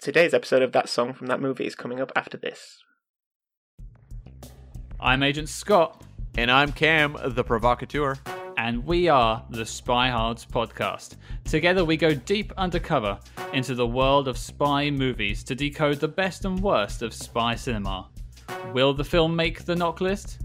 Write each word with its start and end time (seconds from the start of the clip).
Today's 0.00 0.34
episode 0.34 0.62
of 0.62 0.72
That 0.72 0.88
Song 0.88 1.12
from 1.12 1.26
That 1.28 1.40
Movie 1.40 1.66
is 1.66 1.74
coming 1.74 2.00
up 2.00 2.12
after 2.14 2.36
this. 2.36 2.78
I'm 5.00 5.22
Agent 5.22 5.48
Scott, 5.48 6.02
And 6.36 6.50
I'm 6.50 6.72
Cam, 6.72 7.16
the 7.24 7.44
provocateur. 7.44 8.16
and 8.58 8.84
we 8.86 9.08
are 9.08 9.44
the 9.50 9.66
Spy 9.66 10.08
Hards 10.08 10.46
podcast. 10.46 11.16
Together, 11.44 11.84
we 11.84 11.96
go 11.96 12.14
deep 12.14 12.52
undercover 12.56 13.18
into 13.52 13.74
the 13.74 13.86
world 13.86 14.28
of 14.28 14.38
spy 14.38 14.90
movies 14.90 15.44
to 15.44 15.54
decode 15.54 16.00
the 16.00 16.08
best 16.08 16.44
and 16.44 16.60
worst 16.60 17.02
of 17.02 17.12
spy 17.12 17.54
cinema. 17.54 18.08
Will 18.72 18.94
the 18.94 19.04
film 19.04 19.34
make 19.36 19.64
the 19.64 19.76
knock 19.76 20.00
list? 20.00 20.38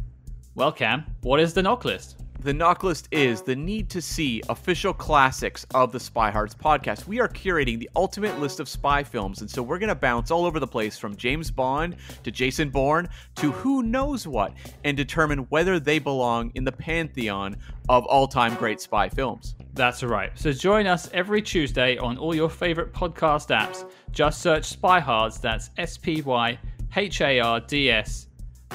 Well, 0.56 0.72
Cam, 0.74 1.06
what 1.22 1.40
is 1.40 1.54
the 1.54 1.64
knock 1.64 1.86
list? 1.86 2.18
The 2.42 2.56
knock 2.56 2.84
list 2.84 3.08
is 3.12 3.44
the 3.44 3.56
need 3.56 3.88
to 3.92 4.02
see 4.02 4.42
official 4.50 4.96
classics 4.96 5.64
of 5.76 5.92
the 5.92 6.00
Spy 6.00 6.32
Hards 6.32 6.56
podcast. 6.56 7.06
We 7.06 7.20
are 7.20 7.28
curating 7.28 7.78
the 7.78 7.88
ultimate 7.96 8.40
list 8.40 8.60
of 8.60 8.68
spy 8.68 9.04
films, 9.04 9.42
and 9.42 9.50
so 9.50 9.62
we're 9.62 9.78
going 9.78 9.90
to 9.90 9.96
bounce 9.96 10.32
all 10.32 10.48
over 10.48 10.60
the 10.60 10.66
place 10.66 10.98
from 10.98 11.16
James 11.16 11.52
Bond 11.52 11.98
to 12.24 12.32
Jason 12.32 12.72
Bourne 12.72 13.08
to 13.36 13.52
who 13.52 13.84
knows 13.84 14.26
what 14.26 14.54
and 14.84 14.98
determine 14.98 15.42
whether 15.50 15.80
they 15.80 16.00
belong 16.00 16.52
in 16.56 16.64
the 16.64 16.72
pantheon 16.72 17.58
of 17.90 18.06
all 18.08 18.28
time 18.28 18.56
great 18.56 18.82
spy 18.82 19.08
films. 19.08 19.54
That's 19.74 20.02
right. 20.02 20.32
So 20.34 20.52
join 20.52 20.88
us 20.88 21.12
every 21.14 21.44
Tuesday 21.44 22.00
on 22.00 22.18
all 22.18 22.34
your 22.34 22.50
favorite 22.50 22.92
podcast 22.92 23.56
apps. 23.56 23.88
Just 24.12 24.42
search 24.42 24.66
Spy 24.66 25.00
Hards, 25.00 25.38
that's 25.38 25.70
S 25.78 25.96
P 25.96 26.24
Y 26.24 26.58
H 26.96 27.22
A 27.22 27.40
R 27.40 27.60
D 27.60 27.92
S. 27.92 28.26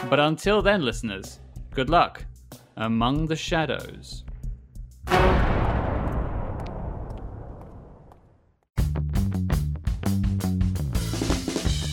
But 0.09 0.21
until 0.21 0.63
then, 0.63 0.83
listeners, 0.83 1.41
good 1.73 1.91
luck 1.91 2.25
among 2.77 3.27
the 3.27 3.37
shadows. 3.37 4.23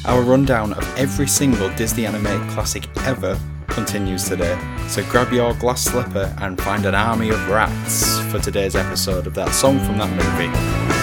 Our 0.06 0.22
rundown 0.22 0.74
of 0.74 0.98
every 0.98 1.28
single 1.28 1.74
Disney 1.76 2.06
animated 2.06 2.48
classic 2.50 2.90
ever 3.06 3.40
continues 3.68 4.28
today, 4.28 4.60
so 4.88 5.02
grab 5.10 5.32
your 5.32 5.54
glass 5.54 5.82
slipper 5.86 6.36
and 6.42 6.62
find 6.62 6.86
an 6.86 6.94
army 6.94 7.30
of 7.30 7.48
rats 7.48 8.20
for 8.26 8.40
today's 8.40 8.76
episode 8.76 9.26
of 9.26 9.34
that 9.36 9.54
song 9.54 9.80
from 9.80 9.98
that 9.98 10.10
movie. 10.12 11.03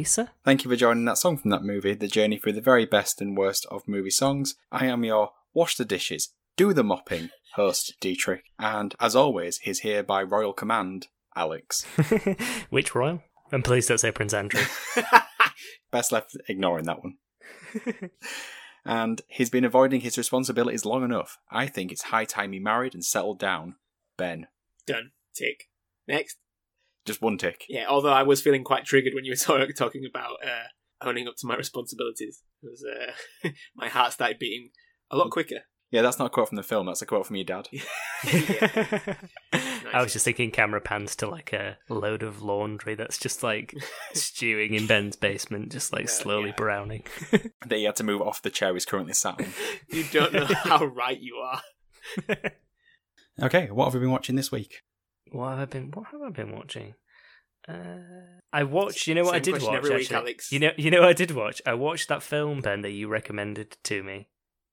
Lisa. 0.00 0.22
Lisa? 0.22 0.32
Thank 0.44 0.64
you 0.64 0.70
for 0.70 0.76
joining 0.76 1.04
that 1.04 1.18
song 1.18 1.36
from 1.36 1.50
that 1.50 1.62
movie, 1.62 1.94
the 1.94 2.08
journey 2.08 2.38
through 2.38 2.54
the 2.54 2.62
very 2.62 2.86
best 2.86 3.20
and 3.20 3.36
worst 3.36 3.66
of 3.70 3.86
movie 3.86 4.10
songs. 4.10 4.54
I 4.72 4.86
am 4.86 5.04
your 5.04 5.32
wash 5.52 5.76
the 5.76 5.84
dishes, 5.84 6.32
do 6.56 6.72
the 6.72 6.82
mopping 6.82 7.28
host, 7.54 7.94
Dietrich, 8.00 8.44
and 8.58 8.94
as 8.98 9.14
always, 9.14 9.58
he's 9.58 9.80
here 9.80 10.02
by 10.02 10.22
royal 10.22 10.54
command, 10.54 11.08
Alex. 11.36 11.84
Which 12.70 12.94
royal? 12.94 13.22
And 13.52 13.62
please 13.62 13.86
don't 13.86 13.98
say 13.98 14.10
Prince 14.10 14.32
Andrew. 14.32 14.62
Best 15.90 16.12
left 16.12 16.34
ignoring 16.48 16.86
that 16.86 17.02
one. 17.02 17.18
and 18.86 19.20
he's 19.28 19.50
been 19.50 19.66
avoiding 19.66 20.00
his 20.00 20.16
responsibilities 20.16 20.86
long 20.86 21.04
enough. 21.04 21.36
I 21.50 21.66
think 21.66 21.92
it's 21.92 22.04
high 22.04 22.24
time 22.24 22.52
he 22.52 22.58
married 22.58 22.94
and 22.94 23.04
settled 23.04 23.38
down. 23.38 23.74
Ben. 24.16 24.46
Done. 24.86 25.10
Tick. 25.34 25.68
Next. 26.08 26.38
Just 27.06 27.22
one 27.22 27.38
tick. 27.38 27.64
Yeah, 27.68 27.86
although 27.88 28.12
I 28.12 28.22
was 28.22 28.40
feeling 28.42 28.62
quite 28.64 28.84
triggered 28.84 29.14
when 29.14 29.24
you 29.24 29.32
were 29.32 29.36
talk- 29.66 29.74
talking 29.76 30.04
about 30.08 30.36
uh, 30.44 30.64
owning 31.06 31.26
up 31.28 31.34
to 31.38 31.46
my 31.46 31.56
responsibilities. 31.56 32.42
It 32.62 32.68
was, 32.70 32.84
uh, 32.84 33.48
my 33.74 33.88
heart 33.88 34.12
started 34.12 34.38
beating 34.38 34.70
a 35.10 35.16
lot 35.16 35.30
quicker. 35.30 35.60
Yeah, 35.90 36.02
that's 36.02 36.20
not 36.20 36.26
a 36.26 36.30
quote 36.30 36.48
from 36.48 36.54
the 36.56 36.62
film, 36.62 36.86
that's 36.86 37.02
a 37.02 37.06
quote 37.06 37.26
from 37.26 37.34
your 37.34 37.44
dad. 37.44 37.66
I 39.92 40.02
was 40.02 40.12
just 40.12 40.24
thinking 40.24 40.52
camera 40.52 40.80
pans 40.80 41.16
to 41.16 41.28
like 41.28 41.52
a 41.52 41.78
load 41.88 42.22
of 42.22 42.42
laundry 42.42 42.94
that's 42.94 43.18
just 43.18 43.42
like 43.42 43.74
stewing 44.14 44.74
in 44.74 44.86
Ben's 44.86 45.16
basement, 45.16 45.72
just 45.72 45.92
like 45.92 46.02
Yeah, 46.02 46.10
slowly 46.10 46.48
yeah. 46.50 46.54
browning. 46.56 47.02
that 47.32 47.76
he 47.76 47.84
had 47.84 47.96
to 47.96 48.04
move 48.04 48.22
off 48.22 48.40
the 48.42 48.50
chair 48.50 48.72
he's 48.72 48.84
currently 48.84 49.14
sat 49.14 49.40
on. 49.40 49.48
You 49.88 50.04
don't 50.12 50.32
know 50.32 50.44
how 50.44 50.84
right 50.84 51.18
you 51.20 51.34
are. 51.36 51.62
Okay, 53.42 53.68
what 53.70 53.86
have 53.86 53.94
we 53.94 54.00
been 54.00 54.12
watching 54.12 54.36
this 54.36 54.52
week? 54.52 54.82
What 55.32 55.50
have 55.50 55.58
I 55.60 55.64
been? 55.66 55.90
What 55.92 56.06
have 56.12 56.22
I 56.22 56.30
been 56.30 56.52
watching? 56.52 56.94
Uh, 57.68 57.98
I 58.52 58.64
watched. 58.64 59.06
You 59.06 59.14
know 59.14 59.24
what 59.24 59.34
I 59.34 59.38
did 59.38 59.62
watch? 59.62 59.74
every 59.74 59.94
week. 59.96 60.12
Alex. 60.12 60.50
You 60.52 60.58
know. 60.60 60.70
You 60.76 60.90
know 60.90 61.00
what 61.00 61.08
I 61.10 61.12
did 61.12 61.30
watch? 61.32 61.60
I 61.66 61.74
watched 61.74 62.08
that 62.08 62.22
film 62.22 62.60
Ben 62.60 62.82
that 62.82 62.90
you 62.90 63.08
recommended 63.08 63.76
to 63.84 64.02
me, 64.02 64.28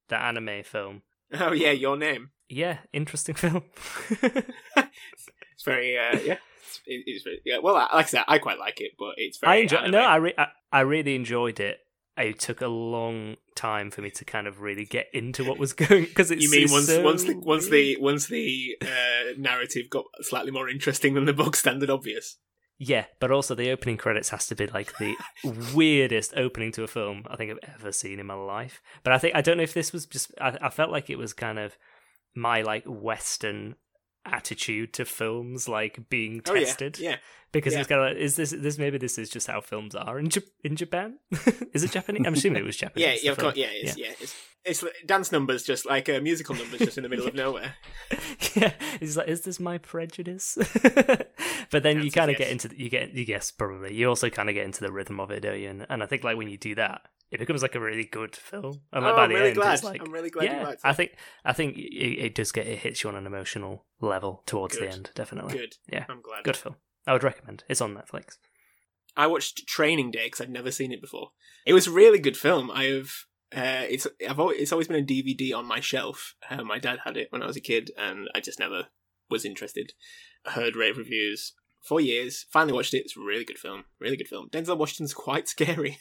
that 0.10 0.22
anime 0.22 0.64
film. 0.64 1.02
Oh, 1.34 1.52
yeah, 1.52 1.72
your 1.72 1.98
name. 1.98 2.32
Yeah, 2.50 2.78
interesting 2.94 3.36
film. 3.44 3.64
It's 4.10 5.64
very, 5.66 5.98
uh, 5.98 6.18
yeah. 6.24 6.38
It's, 6.64 6.82
it's 6.86 7.24
very, 7.24 7.42
yeah. 7.46 7.58
Well, 7.62 7.74
like 7.74 7.90
I 7.92 8.04
said, 8.04 8.24
I 8.26 8.38
quite 8.40 8.58
like 8.58 8.80
it, 8.80 8.92
but 8.98 9.16
it's 9.18 9.38
very. 9.38 9.54
I 9.54 9.56
enjoy. 9.64 9.78
anime. 9.80 9.92
No, 9.92 10.00
I, 10.00 10.16
re- 10.16 10.34
I 10.38 10.48
I 10.72 10.80
really 10.82 11.16
enjoyed 11.16 11.60
it. 11.60 11.80
It 12.18 12.40
took 12.40 12.62
a 12.62 12.68
long 12.68 13.38
time 13.56 13.92
for 13.92 14.02
me 14.02 14.10
to 14.12 14.26
kind 14.26 14.48
of 14.48 14.62
really 14.62 14.86
get 14.86 15.08
into 15.14 15.44
what 15.44 15.60
was 15.60 15.74
going 15.88 16.06
because 16.06 16.32
it's 16.32 16.44
You 16.44 16.52
mean 16.52 16.64
it's 16.64 16.72
once 16.72 16.88
so 16.88 17.02
once 17.04 17.24
the 17.24 17.36
once 17.36 17.70
the 17.70 17.98
once 18.00 18.28
the 18.28 18.78
uh, 18.82 19.34
narrative 19.38 19.90
got 19.90 20.06
slightly 20.22 20.52
more 20.52 20.70
interesting 20.70 21.14
than 21.14 21.26
the 21.26 21.34
book 21.34 21.56
standard 21.56 21.90
obvious? 21.90 22.38
yeah, 22.80 23.06
but 23.20 23.32
also 23.32 23.56
the 23.56 23.72
opening 23.72 23.98
credits 23.98 24.30
has 24.30 24.48
to 24.48 24.56
be 24.56 24.68
like 24.68 24.98
the 24.98 25.16
weirdest 25.74 26.34
opening 26.38 26.72
to 26.74 26.84
a 26.84 26.88
film 26.88 27.24
I 27.28 27.36
think 27.36 27.52
I've 27.52 27.76
ever 27.76 27.92
seen 27.92 28.20
in 28.20 28.28
my 28.28 28.36
life. 28.36 28.82
But 29.04 29.14
I 29.14 29.18
think 29.18 29.36
I 29.36 29.42
don't 29.42 29.58
know 29.58 29.64
if 29.64 29.74
this 29.74 29.92
was 29.92 30.06
just 30.06 30.32
I, 30.40 30.58
I 30.62 30.70
felt 30.70 30.92
like 30.92 31.10
it 31.10 31.18
was 31.18 31.34
kind 31.34 31.58
of 31.58 31.78
my 32.36 32.62
like 32.62 32.84
Western 32.86 33.76
attitude 34.28 34.94
to 34.94 35.06
films 35.06 35.68
like 35.68 36.10
being 36.10 36.42
Oh 36.48 36.54
yeah, 36.54 36.60
tested 36.66 37.00
yeah. 37.00 37.18
because 37.52 37.74
yeah. 37.74 37.80
it's 37.80 37.88
kind 37.88 38.02
of 38.02 38.08
like, 38.10 38.18
is 38.18 38.36
this 38.36 38.52
this 38.52 38.78
maybe 38.78 38.98
this 38.98 39.18
is 39.18 39.30
just 39.30 39.48
how 39.48 39.62
films 39.62 39.96
are 39.96 40.20
in 40.20 40.30
Jap- 40.30 40.50
in 40.64 40.76
Japan 40.76 41.18
is 41.74 41.84
it 41.84 41.92
Japanese 41.92 42.24
I'm 42.26 42.34
assuming 42.34 42.64
it 42.64 42.66
was 42.66 42.78
Japanese 42.86 43.06
Yeah, 43.06 43.16
yeah, 43.22 43.32
of 43.32 43.38
course, 43.38 43.56
yeah, 43.56 43.68
it's, 43.72 43.98
yeah. 43.98 44.14
It's, 44.20 44.36
it's 44.66 44.84
dance 45.06 45.32
numbers, 45.32 45.64
just 45.64 45.86
like 45.86 46.10
uh, 46.10 46.20
musical 46.20 46.54
numbers, 46.54 46.80
just 46.80 46.98
in 46.98 47.04
the 47.04 47.10
middle 47.10 47.26
of 47.26 47.34
nowhere. 47.36 47.76
yeah, 48.54 48.74
he's 49.00 49.16
like, 49.16 49.30
is 49.30 49.42
this 49.42 49.60
my 49.60 49.78
prejudice? 49.78 50.58
but 51.72 51.84
then 51.84 52.02
you 52.04 52.12
kind 52.12 52.30
of 52.30 52.38
get 52.38 52.50
into 52.50 52.68
the, 52.68 52.78
you 52.78 52.90
get 52.90 53.14
you 53.14 53.24
guess 53.24 53.50
probably 53.50 53.94
you 53.96 54.10
also 54.10 54.30
kind 54.30 54.50
of 54.50 54.56
get 54.56 54.66
into 54.66 54.82
the 54.82 54.92
rhythm 54.92 55.20
of 55.22 55.32
it, 55.32 55.40
don't 55.40 55.60
you? 55.60 55.70
And, 55.70 55.86
and 55.90 56.04
I 56.04 56.06
think 56.06 56.26
like 56.26 56.36
when 56.36 56.50
you 56.50 56.58
do 56.58 56.76
that, 56.76 57.02
it 57.32 57.40
becomes 57.40 57.62
like 57.62 57.76
a 57.76 57.80
really 57.80 58.06
good 58.06 58.36
film. 58.36 58.82
And 58.92 59.04
like 59.04 59.14
oh, 59.14 59.16
by 59.16 59.24
I'm 59.24 59.30
the 59.30 59.36
really 59.36 59.48
end, 59.50 59.58
glad. 59.58 59.74
it's 59.74 59.84
like 59.84 60.02
I'm 60.02 60.12
really 60.12 60.30
glad 60.30 60.46
you 60.46 60.52
yeah, 60.52 60.64
liked 60.64 60.82
it. 60.84 60.88
I 60.88 60.94
think 60.94 61.12
I 61.44 61.54
think 61.54 61.78
it, 61.78 61.82
it 61.82 62.36
does 62.36 62.52
get 62.52 62.68
it 62.68 62.80
hits 62.80 63.04
you 63.04 63.10
on 63.10 63.16
an 63.16 63.26
emotional 63.26 63.86
level 64.00 64.44
towards 64.46 64.78
Good. 64.78 64.90
the 64.90 64.94
end, 64.94 65.10
definitely. 65.16 65.54
Good. 65.54 65.76
Yeah, 65.92 66.06
I'm 66.10 66.22
glad. 66.22 66.44
good 66.44 66.58
film. 66.58 66.76
I 67.06 67.14
would 67.14 67.24
recommend. 67.24 67.64
It's 67.70 67.82
on 67.82 67.96
Netflix. 67.96 68.38
I 69.16 69.28
watched 69.28 69.68
Training 69.68 70.12
Day 70.12 70.28
because 70.28 70.42
I'd 70.42 70.50
never 70.50 70.72
seen 70.72 70.92
it 70.92 71.02
before. 71.02 71.30
It 71.66 71.74
was 71.74 71.88
a 71.88 71.92
really 71.92 72.20
good 72.20 72.38
film. 72.38 72.70
I 72.72 72.86
have. 72.86 73.10
Uh, 73.56 73.86
it's 73.90 74.06
I've 74.28 74.40
always, 74.40 74.60
it's 74.60 74.72
always 74.74 74.88
been 74.88 75.04
a 75.04 75.06
DVD 75.06 75.56
on 75.56 75.66
my 75.66 75.80
shelf. 75.80 76.36
Uh, 76.50 76.64
my 76.64 76.80
dad 76.80 77.00
had 77.06 77.18
it 77.18 77.28
when 77.32 77.42
I 77.42 77.48
was 77.48 77.58
a 77.58 77.62
kid, 77.62 77.92
and 77.98 78.30
I 78.36 78.42
just 78.42 78.60
never 78.60 78.88
was 79.30 79.46
interested. 79.46 79.94
I 80.46 80.52
heard 80.52 80.76
rave 80.76 80.98
reviews 80.98 81.54
for 81.88 82.00
years. 82.00 82.46
Finally 82.52 82.74
watched 82.74 82.94
it. 82.94 83.04
It's 83.06 83.18
a 83.18 83.22
really 83.22 83.46
good 83.46 83.58
film. 83.58 83.86
Really 84.00 84.18
good 84.18 84.28
film. 84.28 84.50
Denzel 84.50 84.78
Washington's 84.78 85.14
quite 85.14 85.48
scary. 85.48 85.98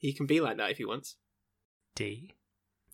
He 0.00 0.12
can 0.12 0.26
be 0.26 0.40
like 0.40 0.56
that 0.56 0.70
if 0.70 0.78
he 0.78 0.84
wants. 0.84 1.16
D. 1.94 2.32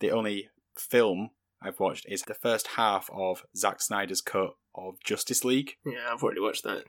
The 0.00 0.10
only 0.10 0.50
film 0.76 1.30
I've 1.62 1.80
watched 1.80 2.04
is 2.08 2.22
the 2.22 2.34
first 2.34 2.66
half 2.68 3.08
of 3.12 3.44
Zack 3.56 3.80
Snyder's 3.80 4.20
cut 4.20 4.50
of 4.74 4.96
Justice 5.02 5.44
League. 5.44 5.76
Yeah, 5.86 6.12
I've 6.12 6.22
already 6.22 6.40
watched 6.40 6.64
that. 6.64 6.84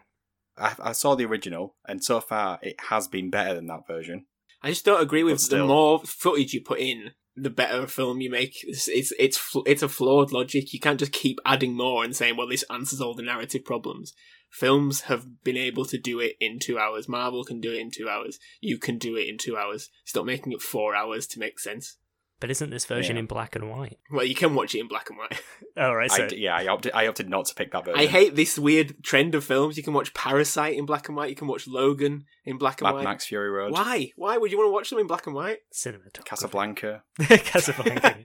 I, 0.58 0.74
I 0.80 0.92
saw 0.92 1.16
the 1.16 1.26
original, 1.26 1.76
and 1.88 2.04
so 2.04 2.20
far 2.20 2.60
it 2.62 2.76
has 2.90 3.08
been 3.08 3.30
better 3.30 3.54
than 3.54 3.68
that 3.68 3.88
version. 3.88 4.26
I 4.64 4.70
just 4.70 4.86
don't 4.86 5.02
agree 5.02 5.22
But 5.22 5.34
with 5.34 5.50
the 5.50 5.64
more 5.66 6.02
footage 6.04 6.54
you 6.54 6.62
put 6.62 6.80
in, 6.80 7.12
the 7.36 7.52
better 7.52 7.84
a 7.84 7.88
film 7.88 8.20
you 8.20 8.32
make. 8.32 8.58
It's 8.64 8.88
it's 8.88 9.14
it's, 9.20 9.38
fl- 9.38 9.62
it's 9.68 9.84
a 9.84 9.88
flawed 9.88 10.32
logic. 10.32 10.74
You 10.74 10.80
can't 10.80 11.00
just 11.00 11.12
keep 11.12 11.38
adding 11.46 11.76
more 11.76 12.04
and 12.04 12.16
saying, 12.16 12.36
"Well, 12.36 12.48
this 12.48 12.66
answers 12.72 13.00
all 13.00 13.14
the 13.14 13.22
narrative 13.22 13.64
problems." 13.64 14.14
Films 14.52 15.02
have 15.02 15.44
been 15.44 15.58
able 15.58 15.86
to 15.86 15.98
do 15.98 16.20
it 16.20 16.36
in 16.40 16.60
two 16.60 16.80
hours. 16.80 17.08
Marvel 17.10 17.44
can 17.44 17.60
do 17.60 17.72
it 17.74 17.80
in 17.80 17.92
two 17.92 18.10
hours. 18.10 18.40
You 18.62 18.78
can 18.78 18.98
do 18.98 19.16
it 19.16 19.28
in 19.28 19.38
two 19.38 19.58
hours. 19.58 19.90
Stop 20.06 20.26
making 20.26 20.52
it 20.54 20.62
four 20.62 20.96
hours 20.96 21.28
to 21.28 21.40
make 21.40 21.60
sense. 21.60 21.98
But 22.40 22.52
isn't 22.52 22.70
this 22.70 22.86
version 22.86 23.16
Yeah. 23.16 23.22
in 23.22 23.26
black 23.26 23.56
and 23.56 23.68
white? 23.70 23.98
Well, 24.12 24.24
you 24.24 24.36
can 24.36 24.54
watch 24.54 24.76
it 24.76 24.80
in 24.80 24.88
black 24.88 25.10
and 25.10 25.18
white. 25.18 25.42
Oh 25.80 25.94
right, 25.94 26.10
so 26.10 26.28
d- 26.28 26.38
yeah, 26.38 26.56
I 26.56 26.66
opted, 26.68 26.92
I 26.96 27.06
opted 27.08 27.30
not 27.30 27.46
to 27.48 27.54
pick 27.54 27.72
that 27.72 27.86
version. 27.86 28.00
I 28.00 28.08
hate 28.08 28.36
this 28.36 28.58
weird 28.58 29.04
trend 29.04 29.36
of 29.36 29.44
films. 29.44 29.78
You 29.78 29.84
can 29.84 29.94
watch 29.94 30.12
Parasite 30.16 30.76
in 30.76 30.88
black 30.88 31.08
and 31.08 31.16
white. 31.16 31.30
You 31.30 31.36
can 31.36 31.48
watch 31.48 31.68
Logan 31.68 32.26
in 32.46 32.58
black 32.58 32.82
and 32.82 32.88
Mad 32.88 32.96
white. 32.96 33.04
Max 33.04 33.28
Fury 33.28 33.50
Road, 33.52 33.74
Why? 33.74 34.10
Why 34.16 34.38
would 34.40 34.52
you 34.52 34.58
want 34.58 34.70
to 34.70 34.72
watch 34.74 34.90
them 34.90 34.98
in 34.98 35.06
black 35.06 35.28
and 35.28 35.36
white? 35.36 35.60
cinematography. 35.72 36.26
Casablanca. 36.26 37.04
Casablanca. 37.20 38.18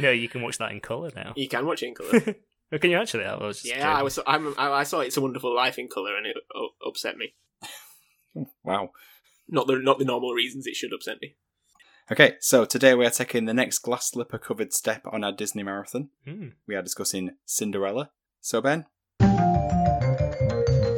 no, 0.00 0.10
you 0.10 0.28
can 0.28 0.42
watch 0.42 0.58
that 0.58 0.72
in 0.72 0.80
color 0.80 1.10
now. 1.14 1.34
You 1.36 1.48
can 1.48 1.66
watch 1.66 1.82
it 1.84 1.86
in 1.88 1.94
color. 1.94 2.34
Oh, 2.72 2.78
can 2.78 2.90
you 2.90 2.98
actually? 2.98 3.24
I 3.24 3.36
was 3.36 3.62
just 3.62 3.74
Yeah, 3.74 3.94
I 3.94 4.02
was. 4.02 4.18
I'm, 4.26 4.54
I 4.58 4.70
I 4.70 4.82
saw 4.82 5.00
It's 5.00 5.16
a 5.16 5.20
Wonderful 5.20 5.54
Life 5.54 5.78
in 5.78 5.88
color, 5.88 6.16
and 6.16 6.26
it 6.26 6.36
u- 6.54 6.70
upset 6.86 7.16
me. 7.16 7.34
Wow. 8.62 8.90
Not 9.48 9.66
the 9.66 9.76
not 9.78 9.98
the 9.98 10.04
normal 10.04 10.32
reasons 10.34 10.66
it 10.66 10.76
should 10.76 10.92
upset 10.92 11.18
me. 11.22 11.36
Okay, 12.12 12.34
so 12.40 12.64
today 12.64 12.94
we 12.94 13.06
are 13.06 13.10
taking 13.10 13.46
the 13.46 13.54
next 13.54 13.78
glass 13.78 14.10
slipper 14.10 14.38
covered 14.38 14.72
step 14.72 15.06
on 15.10 15.24
our 15.24 15.32
Disney 15.32 15.62
marathon. 15.62 16.10
Hmm. 16.24 16.48
We 16.66 16.74
are 16.74 16.82
discussing 16.82 17.30
Cinderella. 17.46 18.10
So, 18.40 18.60
Ben, 18.60 18.86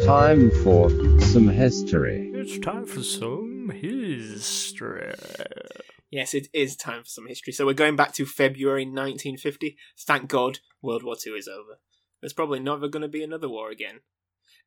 Time 0.05 0.51
for 0.65 0.89
some 1.21 1.49
history. 1.49 2.31
It's 2.35 2.59
time 2.59 2.87
for 2.87 3.03
some 3.03 3.71
history. 3.71 5.13
Yes, 6.11 6.33
it 6.33 6.49
is 6.55 6.77
time 6.77 7.03
for 7.03 7.09
some 7.09 7.27
history. 7.29 7.53
So 7.53 7.67
we're 7.67 7.75
going 7.75 7.97
back 7.97 8.15
to 8.15 8.25
February 8.25 8.85
1950. 8.87 9.77
Thank 9.99 10.29
God 10.29 10.61
World 10.83 11.03
War 11.03 11.17
II 11.25 11.33
is 11.35 11.49
over. 11.49 11.79
There's 12.21 12.33
probably 12.33 12.61
never 12.61 12.89
going 12.89 13.03
to 13.03 13.09
be 13.09 13.23
another 13.23 13.49
war 13.49 13.71
again. 13.71 14.01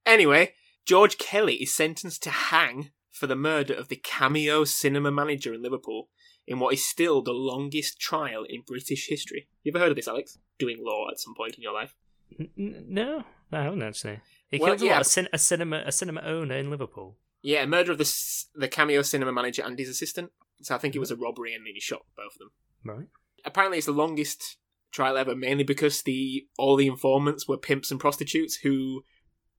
Anyway, 0.06 0.54
George 0.86 1.18
Kelly 1.18 1.56
is 1.56 1.74
sentenced 1.74 2.24
to 2.24 2.30
hang 2.30 2.92
for 3.12 3.28
the 3.28 3.36
murder 3.36 3.74
of 3.74 3.90
the 3.90 3.96
cameo 3.98 4.64
cinema 4.64 5.12
manager 5.12 5.54
in 5.54 5.62
Liverpool 5.62 6.10
in 6.48 6.60
what 6.60 6.74
is 6.74 6.86
still 6.86 7.22
the 7.22 7.34
longest 7.34 8.00
trial 8.00 8.44
in 8.48 8.64
British 8.66 9.08
history. 9.08 9.48
You 9.64 9.72
ever 9.72 9.80
heard 9.80 9.92
of 9.92 9.96
this, 9.96 10.08
Alex? 10.08 10.38
Doing 10.58 10.78
law 10.80 11.08
at 11.12 11.20
some 11.20 11.36
point 11.36 11.56
in 11.56 11.62
your 11.62 11.74
life? 11.74 11.96
N- 12.40 12.86
no, 12.88 13.24
I 13.52 13.64
haven't 13.64 13.84
actually. 13.84 14.22
He 14.50 14.58
Well, 14.58 14.70
killed 14.72 14.82
a, 14.82 14.86
yeah. 14.86 15.00
a, 15.00 15.04
cin- 15.04 15.28
a 15.34 15.38
cinema 15.38 15.84
a 15.86 15.92
cinema 15.92 16.22
owner 16.22 16.56
in 16.56 16.70
Liverpool. 16.70 17.18
Yeah, 17.44 17.66
murder 17.66 17.92
of 17.92 17.98
the 17.98 18.44
the 18.56 18.68
cameo 18.68 19.02
cinema 19.02 19.32
manager 19.34 19.64
and 19.64 19.78
his 19.78 19.90
assistant. 19.90 20.32
So 20.62 20.74
I 20.76 20.78
think 20.78 20.96
it 20.96 21.00
was 21.00 21.12
a 21.12 21.16
robbery 21.16 21.54
and 21.54 21.66
then 21.66 21.74
he 21.74 21.80
shot 21.80 22.04
both 22.16 22.34
of 22.36 22.40
them. 22.40 22.52
Right. 22.84 23.08
apparently 23.46 23.78
it's 23.78 23.86
the 23.88 23.92
longest 23.94 24.58
trial 24.92 25.18
ever, 25.18 25.36
mainly 25.36 25.64
because 25.64 26.02
the 26.04 26.48
all 26.58 26.76
the 26.76 26.88
informants 26.88 27.48
were 27.48 27.58
pimps 27.58 27.92
and 27.92 28.00
prostitutes 28.00 28.56
who 28.58 29.04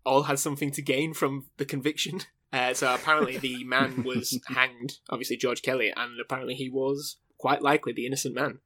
all 0.04 0.24
had 0.24 0.38
something 0.38 0.70
to 0.72 0.82
gain 0.82 1.14
from 1.14 1.46
the 1.56 1.64
conviction. 1.64 2.20
Uh, 2.54 2.74
so 2.74 2.94
apparently 2.94 3.38
the 3.38 3.64
man 3.64 4.02
was 4.04 4.38
hanged, 4.48 4.98
obviously 5.08 5.38
George 5.38 5.62
Kelly, 5.62 5.90
and 5.96 6.20
apparently 6.20 6.52
he 6.52 6.68
was 6.68 7.16
quite 7.38 7.62
likely 7.62 7.94
the 7.94 8.04
innocent 8.04 8.34
man. 8.34 8.58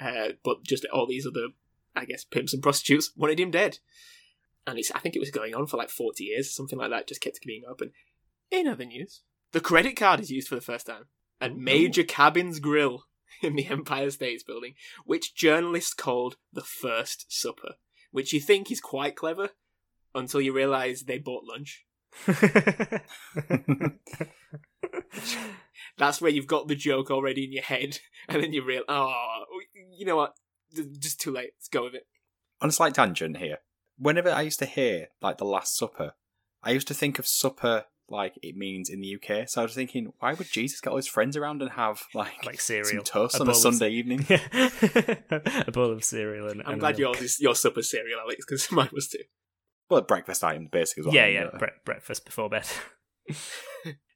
Uh, 0.00 0.28
but 0.44 0.62
just 0.62 0.86
all 0.92 1.08
these 1.08 1.26
other, 1.26 1.48
I 1.96 2.04
guess, 2.04 2.24
pimps 2.24 2.54
and 2.54 2.62
prostitutes 2.62 3.10
wanted 3.16 3.40
him 3.40 3.50
dead. 3.50 3.78
And 4.64 4.78
it's, 4.78 4.92
I 4.94 5.00
think 5.00 5.16
it 5.16 5.18
was 5.18 5.32
going 5.32 5.56
on 5.56 5.66
for 5.66 5.76
like 5.76 5.90
40 5.90 6.22
years, 6.22 6.46
or 6.46 6.50
something 6.52 6.78
like 6.78 6.90
that, 6.90 7.08
just 7.08 7.20
kept 7.20 7.40
being 7.44 7.64
open. 7.68 7.90
In 8.52 8.68
other 8.68 8.84
news, 8.84 9.22
the 9.50 9.60
credit 9.60 9.96
card 9.96 10.20
is 10.20 10.30
used 10.30 10.46
for 10.46 10.54
the 10.54 10.60
first 10.60 10.86
time. 10.86 11.06
And 11.40 11.56
Major 11.56 12.04
Cabin's 12.04 12.60
Grill 12.60 13.06
in 13.42 13.56
the 13.56 13.66
Empire 13.66 14.10
States 14.10 14.42
Building, 14.42 14.74
which 15.04 15.34
journalists 15.34 15.94
called 15.94 16.36
the 16.52 16.62
First 16.62 17.26
Supper, 17.28 17.74
which 18.10 18.32
you 18.32 18.40
think 18.40 18.70
is 18.70 18.80
quite 18.80 19.16
clever 19.16 19.50
until 20.14 20.40
you 20.40 20.52
realise 20.52 21.02
they 21.02 21.18
bought 21.18 21.44
lunch. 21.44 21.84
That's 25.98 26.20
where 26.20 26.30
you've 26.30 26.46
got 26.46 26.68
the 26.68 26.74
joke 26.74 27.10
already 27.10 27.44
in 27.44 27.52
your 27.52 27.62
head, 27.62 27.98
and 28.28 28.42
then 28.42 28.52
you 28.52 28.64
real, 28.64 28.82
oh, 28.88 29.34
you 29.90 30.04
know 30.06 30.16
what? 30.16 30.34
Just 30.98 31.20
too 31.20 31.30
late. 31.30 31.52
Let's 31.56 31.68
go 31.68 31.84
with 31.84 31.94
it. 31.94 32.06
on 32.60 32.68
a 32.68 32.72
slight 32.72 32.94
tangent 32.94 33.36
here. 33.38 33.58
Whenever 33.98 34.30
I 34.30 34.40
used 34.42 34.58
to 34.60 34.66
hear 34.66 35.08
like 35.20 35.38
the 35.38 35.44
Last 35.44 35.76
Supper, 35.76 36.14
I 36.62 36.70
used 36.70 36.88
to 36.88 36.94
think 36.94 37.18
of 37.18 37.26
supper 37.26 37.84
like 38.08 38.34
it 38.42 38.56
means 38.56 38.90
in 38.90 39.00
the 39.00 39.16
UK. 39.16 39.48
So 39.48 39.60
I 39.62 39.64
was 39.64 39.74
thinking, 39.74 40.12
why 40.18 40.34
would 40.34 40.50
Jesus 40.50 40.80
get 40.80 40.90
all 40.90 40.96
his 40.96 41.06
friends 41.08 41.36
around 41.36 41.62
and 41.62 41.70
have 41.72 42.02
like 42.14 42.44
like 42.44 42.60
some 42.60 42.84
cereal. 42.84 43.02
toast 43.02 43.40
on 43.40 43.46
bowl 43.46 43.48
a 43.48 43.50
of- 43.52 43.56
Sunday 43.56 43.90
evening? 43.90 44.26
a 44.30 45.70
bowl 45.72 45.90
of 45.92 46.04
cereal 46.04 46.48
and. 46.48 46.62
I'm 46.66 46.72
and 46.72 46.80
glad 46.80 46.98
milk. 46.98 47.16
yours 47.16 47.24
is 47.24 47.40
your 47.40 47.54
supper 47.54 47.82
cereal, 47.82 48.20
Alex, 48.20 48.44
because 48.46 48.70
mine 48.72 48.90
was 48.92 49.08
too. 49.08 49.18
Well, 49.90 50.02
breakfast 50.02 50.42
items 50.44 50.68
basically. 50.70 51.02
Is 51.02 51.06
what 51.06 51.14
Yeah, 51.14 51.22
I 51.22 51.26
mean, 51.26 51.34
yeah. 51.34 51.44
uh, 51.46 51.58
Bre- 51.58 51.66
breakfast 51.84 52.24
before 52.24 52.48
bed. 52.50 52.66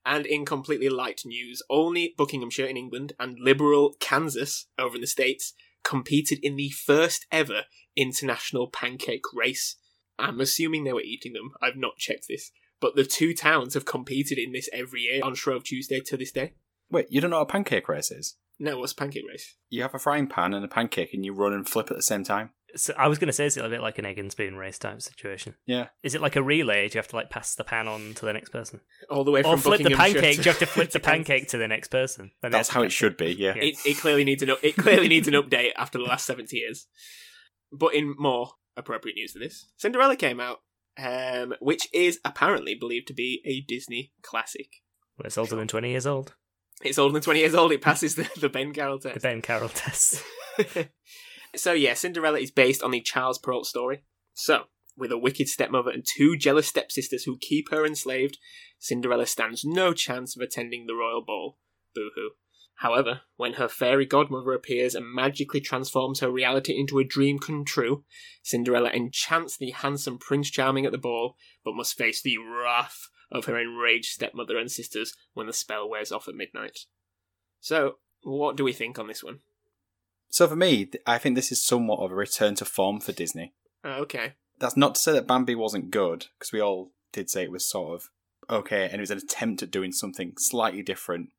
And 0.08 0.24
in 0.24 0.44
completely 0.44 0.88
light 0.88 1.22
news, 1.24 1.62
Olney 1.68 2.14
Buckinghamshire 2.16 2.66
in 2.66 2.76
England 2.76 3.14
and 3.18 3.40
liberal 3.40 3.96
Kansas 3.98 4.66
over 4.78 4.94
in 4.94 5.00
the 5.00 5.06
States 5.08 5.52
competed 5.82 6.38
in 6.44 6.54
the 6.54 6.70
first 6.70 7.26
ever 7.32 7.62
international 7.96 8.68
pancake 8.70 9.24
race. 9.34 9.74
I'm 10.16 10.40
assuming 10.40 10.84
they 10.84 10.92
were 10.92 11.00
eating 11.00 11.32
them. 11.32 11.50
I've 11.60 11.74
not 11.74 11.96
checked 11.98 12.26
this. 12.28 12.52
But 12.80 12.94
the 12.96 13.04
two 13.04 13.32
towns 13.34 13.74
have 13.74 13.84
competed 13.86 14.38
in 14.38 14.52
this 14.52 14.68
every 14.72 15.02
year 15.02 15.20
on 15.24 15.34
Shrove 15.34 15.64
Tuesday 15.64 16.00
to 16.00 16.16
this 16.16 16.32
day. 16.32 16.54
Wait, 16.90 17.06
you 17.10 17.20
don't 17.20 17.30
know 17.30 17.38
what 17.38 17.48
a 17.48 17.52
pancake 17.52 17.88
race 17.88 18.10
is? 18.10 18.36
No, 18.58 18.78
what's 18.78 18.92
pancake 18.92 19.24
race? 19.28 19.54
You 19.68 19.82
have 19.82 19.94
a 19.94 19.98
frying 19.98 20.26
pan 20.28 20.54
and 20.54 20.64
a 20.64 20.68
pancake, 20.68 21.12
and 21.12 21.24
you 21.24 21.32
run 21.34 21.52
and 21.52 21.68
flip 21.68 21.90
at 21.90 21.96
the 21.96 22.02
same 22.02 22.24
time. 22.24 22.50
So 22.74 22.92
I 22.98 23.08
was 23.08 23.18
going 23.18 23.28
to 23.28 23.32
say, 23.32 23.46
is 23.46 23.56
it 23.56 23.64
a 23.64 23.68
bit 23.68 23.80
like 23.80 23.98
an 23.98 24.04
egg 24.04 24.18
and 24.18 24.30
spoon 24.30 24.56
race 24.56 24.78
type 24.78 25.00
situation? 25.00 25.54
Yeah. 25.66 25.86
Is 26.02 26.14
it 26.14 26.20
like 26.20 26.36
a 26.36 26.42
relay? 26.42 26.88
Do 26.88 26.94
you 26.96 26.98
have 26.98 27.08
to 27.08 27.16
like 27.16 27.30
pass 27.30 27.54
the 27.54 27.64
pan 27.64 27.88
on 27.88 28.12
to 28.14 28.26
the 28.26 28.32
next 28.34 28.50
person, 28.50 28.80
All 29.08 29.24
the 29.24 29.30
way 29.30 29.42
from 29.42 29.52
or 29.52 29.56
flip 29.56 29.82
the 29.82 29.90
pancake? 29.90 30.36
to- 30.36 30.42
Do 30.42 30.48
you 30.48 30.50
have 30.52 30.58
to 30.58 30.66
flip 30.66 30.90
the 30.90 31.00
pancake 31.12 31.48
to 31.48 31.58
the 31.58 31.68
next 31.68 31.88
person? 31.88 32.32
The 32.42 32.50
That's 32.50 32.68
next 32.68 32.74
how 32.74 32.82
it 32.82 32.92
should 32.92 33.16
be. 33.16 33.32
Yeah. 33.32 33.54
Yeah. 33.56 33.62
It, 33.62 33.76
it 33.86 33.96
clearly 33.98 34.24
needs 34.24 34.42
an 34.42 34.50
it 34.62 34.76
clearly 34.76 35.08
needs 35.08 35.26
an 35.28 35.34
update 35.34 35.70
after 35.76 35.96
the 35.98 36.04
last 36.04 36.26
seventy 36.26 36.58
years. 36.58 36.86
But 37.72 37.94
in 37.94 38.14
more 38.18 38.50
appropriate 38.76 39.14
news 39.16 39.32
than 39.32 39.42
this, 39.42 39.70
Cinderella 39.78 40.16
came 40.16 40.38
out, 40.40 40.58
um, 40.98 41.54
which 41.60 41.88
is 41.92 42.20
apparently 42.24 42.74
believed 42.74 43.08
to 43.08 43.14
be 43.14 43.42
a 43.44 43.60
Disney 43.60 44.12
classic. 44.22 44.68
Well, 45.18 45.26
it's 45.26 45.38
older 45.38 45.56
than 45.56 45.68
twenty 45.68 45.90
years 45.90 46.06
old. 46.06 46.34
It's 46.82 46.98
older 46.98 47.12
than 47.12 47.22
twenty 47.22 47.40
years 47.40 47.54
old. 47.54 47.72
It 47.72 47.82
passes 47.82 48.14
the, 48.14 48.28
the 48.40 48.48
Ben 48.48 48.72
Carroll 48.72 48.98
test. 48.98 49.14
The. 49.14 49.20
Ben 49.20 49.42
Carroll 49.42 49.68
test. 49.68 50.22
so 51.56 51.72
yeah, 51.72 51.94
Cinderella 51.94 52.38
is 52.38 52.50
based 52.50 52.82
on 52.82 52.90
the 52.90 53.00
Charles 53.00 53.38
Perrault 53.38 53.66
story. 53.66 54.04
So, 54.34 54.64
with 54.96 55.12
a 55.12 55.18
wicked 55.18 55.48
stepmother 55.48 55.90
and 55.90 56.04
two 56.04 56.36
jealous 56.36 56.68
stepsisters 56.68 57.24
who 57.24 57.38
keep 57.38 57.70
her 57.70 57.86
enslaved, 57.86 58.38
Cinderella 58.78 59.26
stands 59.26 59.64
no 59.64 59.92
chance 59.92 60.36
of 60.36 60.42
attending 60.42 60.86
the 60.86 60.94
royal 60.94 61.22
ball. 61.24 61.58
Boo 61.94 62.10
hoo. 62.14 62.30
However, 62.80 63.22
when 63.36 63.54
her 63.54 63.68
fairy 63.68 64.04
godmother 64.04 64.52
appears 64.52 64.94
and 64.94 65.10
magically 65.10 65.60
transforms 65.60 66.20
her 66.20 66.30
reality 66.30 66.78
into 66.78 66.98
a 66.98 67.04
dream 67.04 67.38
come 67.38 67.64
true, 67.64 68.04
Cinderella 68.42 68.90
enchants 68.90 69.56
the 69.56 69.70
handsome 69.70 70.18
Prince 70.18 70.50
Charming 70.50 70.84
at 70.84 70.92
the 70.92 70.98
ball, 70.98 71.36
but 71.64 71.74
must 71.74 71.96
face 71.96 72.20
the 72.20 72.36
wrath 72.36 73.08
of 73.32 73.46
her 73.46 73.58
enraged 73.58 74.12
stepmother 74.12 74.58
and 74.58 74.70
sisters 74.70 75.14
when 75.32 75.46
the 75.46 75.52
spell 75.52 75.88
wears 75.88 76.12
off 76.12 76.28
at 76.28 76.34
midnight. 76.34 76.80
So, 77.60 77.94
what 78.22 78.56
do 78.56 78.64
we 78.64 78.72
think 78.72 78.98
on 78.98 79.08
this 79.08 79.24
one? 79.24 79.40
So 80.28 80.46
for 80.46 80.56
me, 80.56 80.90
I 81.06 81.18
think 81.18 81.34
this 81.34 81.52
is 81.52 81.64
somewhat 81.64 82.00
of 82.00 82.12
a 82.12 82.14
return 82.14 82.56
to 82.56 82.64
form 82.64 83.00
for 83.00 83.12
Disney. 83.12 83.54
Oh, 83.84 84.02
okay. 84.02 84.34
That's 84.58 84.76
not 84.76 84.96
to 84.96 85.00
say 85.00 85.12
that 85.12 85.26
Bambi 85.26 85.54
wasn't 85.54 85.90
good, 85.90 86.26
because 86.38 86.52
we 86.52 86.60
all 86.60 86.92
did 87.12 87.30
say 87.30 87.42
it 87.42 87.50
was 87.50 87.66
sort 87.66 87.94
of 87.94 88.10
okay, 88.48 88.84
and 88.84 88.96
it 88.96 89.00
was 89.00 89.10
an 89.10 89.18
attempt 89.18 89.62
at 89.62 89.70
doing 89.70 89.92
something 89.92 90.34
slightly 90.36 90.82
different. 90.82 91.30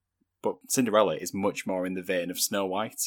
But 0.48 0.72
Cinderella 0.72 1.16
is 1.16 1.34
much 1.34 1.68
more 1.68 1.86
in 1.86 1.94
the 1.94 2.02
vein 2.02 2.32
of 2.32 2.40
Snow 2.40 2.66
White. 2.66 3.02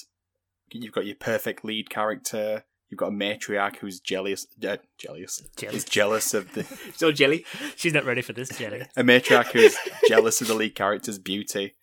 You've 0.72 0.92
got 0.92 1.06
your 1.06 1.16
perfect 1.16 1.64
lead 1.64 1.88
character. 1.90 2.64
You've 2.88 2.98
got 2.98 3.08
a 3.08 3.12
matriarch 3.12 3.76
who's 3.76 3.98
jealous, 4.00 4.46
uh, 4.66 4.76
jealous, 4.98 5.42
Jealous. 5.56 5.76
is 5.76 5.84
jealous 5.84 6.34
of 6.34 6.52
the 6.54 6.64
So 6.96 7.12
jelly. 7.12 7.44
She's 7.76 7.94
not 7.94 8.04
ready 8.04 8.20
for 8.20 8.32
this, 8.32 8.48
Jenny. 8.58 8.82
a 8.96 9.02
matriarch 9.02 9.52
who's 9.52 9.76
jealous 10.08 10.40
of 10.40 10.48
the 10.48 10.54
lead 10.54 10.74
character's 10.74 11.18
beauty. 11.18 11.76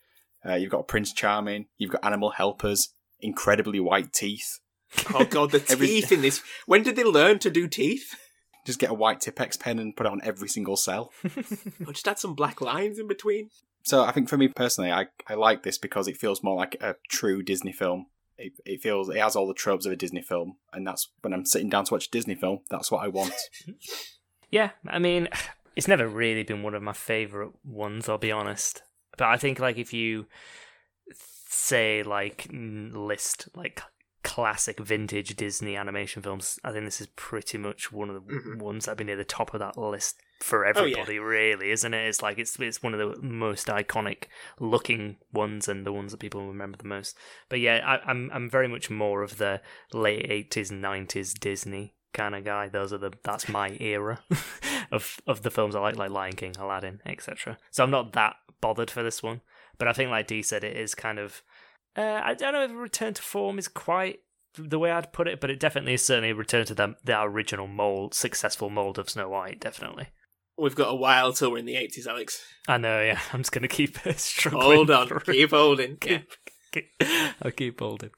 Uh, 0.46 0.54
you've 0.54 0.70
got 0.70 0.86
Prince 0.86 1.12
Charming. 1.12 1.66
You've 1.78 1.90
got 1.92 2.04
animal 2.04 2.30
helpers, 2.30 2.90
incredibly 3.20 3.80
white 3.80 4.12
teeth. 4.12 4.60
Oh 5.14 5.24
god, 5.24 5.50
the 5.50 5.64
Every- 5.68 5.86
teeth 5.86 6.12
in 6.12 6.22
this. 6.22 6.42
When 6.66 6.82
did 6.82 6.94
they 6.96 7.04
learn 7.04 7.38
to 7.40 7.50
do 7.50 7.66
teeth? 7.68 8.14
Just 8.66 8.78
get 8.78 8.90
a 8.90 8.94
white 8.94 9.20
Tipp-Ex 9.22 9.56
pen 9.56 9.78
and 9.78 9.96
put 9.96 10.04
it 10.06 10.12
on 10.12 10.20
every 10.22 10.48
single 10.48 10.76
cell. 10.76 11.10
Or 11.86 11.92
just 11.92 12.06
add 12.06 12.18
some 12.18 12.34
black 12.34 12.60
lines 12.60 12.98
in 12.98 13.08
between. 13.08 13.48
So 13.84 14.02
I 14.04 14.12
think 14.12 14.28
for 14.28 14.36
me 14.36 14.48
personally, 14.48 14.92
I, 14.92 15.06
I 15.26 15.34
like 15.34 15.62
this 15.62 15.78
because 15.78 16.08
it 16.08 16.16
feels 16.18 16.42
more 16.42 16.56
like 16.56 16.76
a 16.82 16.96
true 17.08 17.42
Disney 17.42 17.72
film. 17.72 18.06
It, 18.36 18.52
it 18.64 18.80
feels 18.82 19.08
it 19.08 19.16
has 19.16 19.34
all 19.34 19.46
the 19.48 19.54
tropes 19.54 19.84
of 19.86 19.92
a 19.92 19.96
Disney 19.96 20.22
film, 20.22 20.56
and 20.72 20.86
that's 20.86 21.08
when 21.22 21.32
I'm 21.32 21.44
sitting 21.46 21.68
down 21.70 21.84
to 21.86 21.94
watch 21.94 22.06
a 22.06 22.10
Disney 22.10 22.34
film. 22.36 22.60
That's 22.70 22.90
what 22.90 23.02
I 23.04 23.08
want. 23.08 23.32
Yeah, 24.50 24.70
I 24.86 24.98
mean, 24.98 25.28
it's 25.76 25.88
never 25.88 26.08
really 26.08 26.42
been 26.42 26.62
one 26.62 26.72
of 26.74 26.82
my 26.82 26.94
favorite 26.94 27.50
ones. 27.66 28.08
I'll 28.08 28.16
be 28.16 28.32
honest, 28.32 28.82
but 29.18 29.26
I 29.28 29.36
think 29.36 29.58
like 29.60 29.76
if 29.76 29.92
you 29.92 30.24
say 31.50 32.02
like 32.02 32.46
list 32.50 33.48
like 33.54 33.82
classic 34.22 34.80
vintage 34.80 35.36
Disney 35.36 35.76
animation 35.76 36.22
films, 36.22 36.58
I 36.64 36.72
think 36.72 36.84
this 36.84 37.00
is 37.00 37.08
pretty 37.08 37.58
much 37.58 37.92
one 37.92 38.08
of 38.10 38.14
the 38.26 38.32
Mhm. 38.32 38.58
ones 38.58 38.84
that'd 38.86 38.98
be 38.98 39.04
near 39.04 39.16
the 39.16 39.24
top 39.24 39.52
of 39.54 39.60
that 39.60 39.76
list 39.76 40.18
for 40.40 40.64
Oh, 40.64 40.68
yeah. 40.68 40.78
everybody. 40.80 41.18
Really, 41.18 41.70
isn't 41.70 41.92
it? 41.94 42.06
It's 42.08 42.22
like 42.22 42.38
it's 42.38 42.58
it's 42.60 42.82
one 42.82 42.94
of 42.94 43.00
the 43.00 43.20
most 43.22 43.66
iconic 43.68 44.24
looking 44.60 45.16
ones 45.32 45.68
and 45.68 45.84
the 45.86 45.92
ones 45.92 46.12
that 46.12 46.18
people 46.20 46.46
remember 46.46 46.78
the 46.78 46.88
most. 46.88 47.16
But 47.48 47.60
yeah, 47.60 47.80
I, 47.84 48.10
I'm 48.10 48.30
I'm 48.32 48.48
very 48.50 48.68
much 48.68 48.90
more 48.90 49.22
of 49.22 49.38
the 49.38 49.60
late 49.92 50.26
eighties, 50.30 50.70
nineties 50.70 51.34
Disney 51.34 51.94
kind 52.14 52.34
of 52.34 52.44
guy. 52.44 52.68
Those 52.68 52.92
are 52.92 52.98
the 52.98 53.12
that's 53.22 53.48
my 53.48 53.76
era 53.80 54.20
of 54.92 55.20
of 55.26 55.42
the 55.42 55.50
films 55.50 55.74
I 55.74 55.80
like, 55.80 55.96
like 55.96 56.10
Lion 56.10 56.34
King, 56.34 56.54
Aladdin, 56.58 57.00
etc. 57.04 57.58
So 57.70 57.84
I'm 57.84 57.90
not 57.90 58.12
that 58.12 58.36
bothered 58.60 58.90
for 58.90 59.02
this 59.02 59.22
one. 59.22 59.40
But 59.78 59.86
I 59.88 59.92
think, 59.92 60.10
like 60.10 60.26
Dee 60.26 60.42
said, 60.42 60.64
it 60.64 60.76
is 60.76 60.94
kind 60.94 61.18
of 61.18 61.42
uh, 61.96 62.20
I 62.24 62.34
don't 62.34 62.52
know 62.52 62.64
if 62.64 62.72
return 62.72 63.14
to 63.14 63.22
form 63.22 63.58
is 63.58 63.68
quite 63.68 64.20
the 64.56 64.78
way 64.78 64.90
I'd 64.90 65.12
put 65.12 65.28
it, 65.28 65.40
but 65.40 65.50
it 65.50 65.60
definitely 65.60 65.94
is 65.94 66.04
certainly 66.04 66.30
a 66.30 66.34
return 66.34 66.64
to 66.66 66.74
the 66.74 66.94
the 67.04 67.20
original 67.22 67.66
mold, 67.66 68.14
successful 68.14 68.70
mold 68.70 68.98
of 68.98 69.10
Snow 69.10 69.28
White. 69.28 69.60
Definitely. 69.60 70.08
We've 70.58 70.74
got 70.74 70.88
a 70.90 70.94
while 70.94 71.32
till 71.32 71.52
we're 71.52 71.58
in 71.58 71.66
the 71.66 71.74
80s, 71.76 72.06
Alex. 72.06 72.42
I 72.66 72.78
know. 72.78 73.00
Yeah, 73.02 73.20
I'm 73.32 73.40
just 73.40 73.52
gonna 73.52 73.68
keep 73.68 73.96
struggling. 74.16 74.62
Hold 74.76 74.90
on. 74.90 75.06
through. 75.08 75.20
Keep 75.20 75.50
holding. 75.50 75.98
Yeah. 76.04 76.18
Keep, 76.72 76.90
I'll 77.42 77.50
keep 77.52 77.78
holding. 77.80 78.10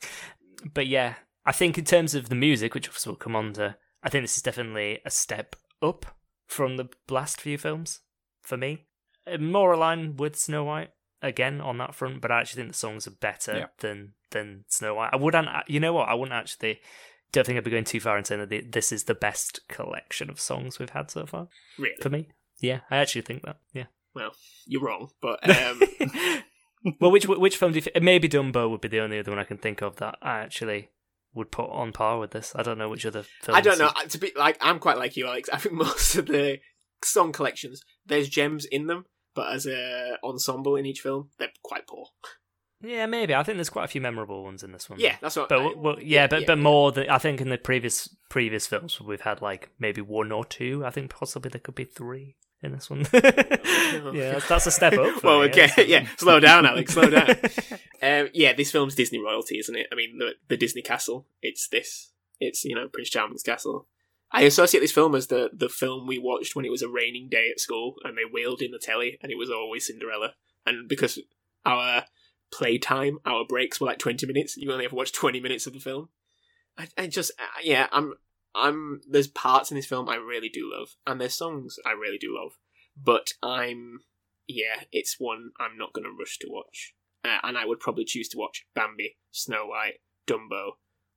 But 0.72 0.86
yeah, 0.86 1.14
I 1.44 1.52
think 1.52 1.78
in 1.78 1.84
terms 1.84 2.14
of 2.14 2.28
the 2.28 2.34
music, 2.34 2.74
which 2.74 2.88
we'll 3.06 3.16
come 3.16 3.36
on 3.36 3.52
to, 3.54 3.76
I 4.02 4.08
think 4.08 4.24
this 4.24 4.36
is 4.36 4.42
definitely 4.42 5.00
a 5.04 5.10
step 5.10 5.56
up 5.82 6.06
from 6.46 6.76
the 6.76 6.88
last 7.08 7.40
few 7.40 7.58
films 7.58 8.00
for 8.42 8.56
me. 8.56 8.86
Uh, 9.30 9.38
More 9.38 9.72
aligned 9.72 10.18
with 10.18 10.36
Snow 10.36 10.64
White 10.64 10.90
again 11.22 11.60
on 11.60 11.78
that 11.78 11.94
front, 11.94 12.20
but 12.22 12.30
I 12.32 12.40
actually 12.40 12.62
think 12.62 12.72
the 12.72 12.78
songs 12.78 13.06
are 13.06 13.10
better 13.12 13.56
Yeah. 13.56 13.66
than 13.78 14.14
than 14.30 14.64
Snow 14.68 14.94
White. 14.94 15.10
I 15.12 15.16
wouldn't, 15.16 15.48
you 15.68 15.80
know 15.80 15.92
what? 15.92 16.08
I 16.08 16.14
wouldn't 16.14 16.32
actually. 16.34 16.80
Don't 17.32 17.46
think 17.46 17.56
I'd 17.58 17.64
be 17.64 17.70
going 17.70 17.84
too 17.84 18.00
far 18.00 18.18
in 18.18 18.24
saying 18.24 18.40
that 18.40 18.48
the- 18.50 18.60
this 18.62 18.90
is 18.92 19.04
the 19.04 19.14
best 19.14 19.60
collection 19.68 20.28
of 20.30 20.40
songs 20.40 20.78
we've 20.78 20.90
had 20.90 21.10
so 21.10 21.26
far 21.26 21.48
Really? 21.78 21.94
for 22.00 22.10
me. 22.10 22.28
Yeah, 22.60 22.80
I 22.90 22.96
actually 22.98 23.22
think 23.22 23.42
that. 23.44 23.58
Yeah. 23.72 23.84
Well, 24.14 24.34
you're 24.66 24.82
wrong, 24.82 25.10
but 25.22 25.38
um, 25.56 25.80
well, 27.00 27.10
which 27.10 27.26
which 27.26 27.56
film 27.56 27.72
do 27.72 27.76
you 27.76 27.82
think? 27.82 28.02
Maybe 28.02 28.28
Dumbo 28.28 28.68
would 28.70 28.80
be 28.80 28.88
the 28.88 29.00
only 29.00 29.18
other 29.18 29.30
one 29.30 29.38
I 29.38 29.44
can 29.44 29.58
think 29.58 29.80
of 29.82 29.96
that 29.96 30.16
I 30.20 30.38
actually 30.40 30.90
would 31.34 31.50
put 31.52 31.70
on 31.70 31.92
par 31.92 32.18
with 32.18 32.32
this. 32.32 32.52
I 32.56 32.62
don't 32.62 32.78
know 32.78 32.88
which 32.88 33.06
other. 33.06 33.24
I 33.48 33.60
don't 33.60 33.78
know. 33.78 33.92
you- 34.02 34.08
To 34.08 34.18
be 34.18 34.32
like, 34.36 34.58
I'm 34.60 34.78
quite 34.80 34.98
like 34.98 35.16
you, 35.16 35.26
Alex. 35.26 35.48
I 35.52 35.58
think 35.58 35.74
most 35.74 36.16
of 36.16 36.26
the 36.26 36.58
song 37.04 37.32
collections, 37.32 37.82
there's 38.04 38.28
gems 38.28 38.64
in 38.66 38.86
them, 38.88 39.06
but 39.34 39.52
as 39.54 39.66
a 39.66 40.16
ensemble 40.24 40.74
in 40.76 40.84
each 40.86 41.00
film, 41.00 41.30
they're 41.38 41.52
quite 41.62 41.86
poor. 41.86 42.06
Yeah, 42.82 43.06
maybe. 43.06 43.34
I 43.34 43.42
think 43.42 43.56
there's 43.56 43.70
quite 43.70 43.84
a 43.84 43.88
few 43.88 44.00
memorable 44.00 44.42
ones 44.42 44.62
in 44.62 44.72
this 44.72 44.88
one. 44.88 44.98
Yeah, 44.98 45.16
that's 45.20 45.36
what. 45.36 45.48
But 45.48 45.58
I- 45.58 45.74
well, 45.76 46.00
yeah, 46.00 46.26
but 46.26 46.46
but 46.46 46.58
more 46.58 46.92
than 46.92 47.10
I 47.10 47.18
think 47.18 47.40
in 47.40 47.48
the 47.48 47.58
previous 47.58 48.08
previous 48.28 48.66
films 48.66 49.00
we've 49.00 49.20
had 49.20 49.42
like 49.42 49.70
maybe 49.78 50.00
one 50.00 50.32
or 50.32 50.44
two. 50.44 50.84
I 50.84 50.90
think 50.90 51.10
possibly 51.10 51.50
there 51.50 51.60
could 51.60 51.74
be 51.74 51.84
three 51.84 52.36
in 52.62 52.72
this 52.72 52.88
one. 52.88 53.00
yeah, 53.12 54.32
that's, 54.32 54.48
that's 54.48 54.66
a 54.66 54.70
step 54.70 54.94
up. 54.94 55.22
well, 55.22 55.40
me, 55.40 55.48
okay, 55.48 55.86
yeah. 55.86 56.06
Slow 56.16 56.40
down, 56.40 56.66
Alex. 56.66 56.94
Slow 56.94 57.10
down. 57.10 57.28
um, 58.02 58.28
yeah, 58.32 58.52
this 58.52 58.70
film's 58.70 58.94
Disney 58.94 59.18
royalty, 59.18 59.58
isn't 59.58 59.76
it? 59.76 59.86
I 59.92 59.94
mean, 59.94 60.18
the 60.18 60.34
the 60.48 60.56
Disney 60.56 60.82
castle. 60.82 61.26
It's 61.42 61.68
this. 61.68 62.10
It's 62.40 62.64
you 62.64 62.74
know 62.74 62.88
Prince 62.88 63.10
Charming's 63.10 63.42
castle. 63.42 63.86
I 64.32 64.42
associate 64.42 64.80
this 64.80 64.92
film 64.92 65.14
as 65.14 65.26
the 65.26 65.50
the 65.52 65.68
film 65.68 66.06
we 66.06 66.18
watched 66.18 66.56
when 66.56 66.64
it 66.64 66.70
was 66.70 66.82
a 66.82 66.88
raining 66.88 67.28
day 67.28 67.50
at 67.50 67.60
school, 67.60 67.96
and 68.04 68.16
they 68.16 68.22
wheeled 68.22 68.62
in 68.62 68.70
the 68.70 68.78
telly, 68.78 69.18
and 69.22 69.30
it 69.30 69.38
was 69.38 69.50
always 69.50 69.86
Cinderella. 69.86 70.34
And 70.64 70.88
because 70.88 71.18
our 71.66 72.04
playtime, 72.52 73.18
our 73.24 73.44
breaks 73.44 73.80
were 73.80 73.86
like 73.86 73.98
twenty 73.98 74.26
minutes, 74.26 74.56
you 74.56 74.70
only 74.72 74.84
ever 74.84 74.96
watch 74.96 75.12
twenty 75.12 75.40
minutes 75.40 75.66
of 75.66 75.72
the 75.72 75.80
film. 75.80 76.08
I, 76.78 76.88
I 76.96 77.06
just, 77.06 77.32
uh, 77.38 77.60
yeah, 77.62 77.88
I'm, 77.92 78.14
I'm. 78.54 79.00
There's 79.08 79.26
parts 79.26 79.70
in 79.70 79.76
this 79.76 79.86
film 79.86 80.08
I 80.08 80.16
really 80.16 80.48
do 80.48 80.70
love, 80.72 80.90
and 81.06 81.20
there's 81.20 81.34
songs 81.34 81.76
I 81.84 81.92
really 81.92 82.18
do 82.18 82.36
love, 82.36 82.52
but 82.96 83.32
I'm 83.42 84.00
yeah, 84.50 84.82
it's 84.92 85.16
one 85.18 85.50
I'm 85.60 85.76
not 85.76 85.92
going 85.92 86.04
to 86.04 86.16
rush 86.18 86.38
to 86.38 86.48
watch. 86.50 86.94
Uh, 87.24 87.38
and 87.42 87.56
I 87.56 87.66
would 87.66 87.80
probably 87.80 88.04
choose 88.04 88.28
to 88.30 88.38
watch 88.38 88.66
Bambi, 88.74 89.16
Snow 89.30 89.66
White, 89.66 90.00
Dumbo, 90.26 90.72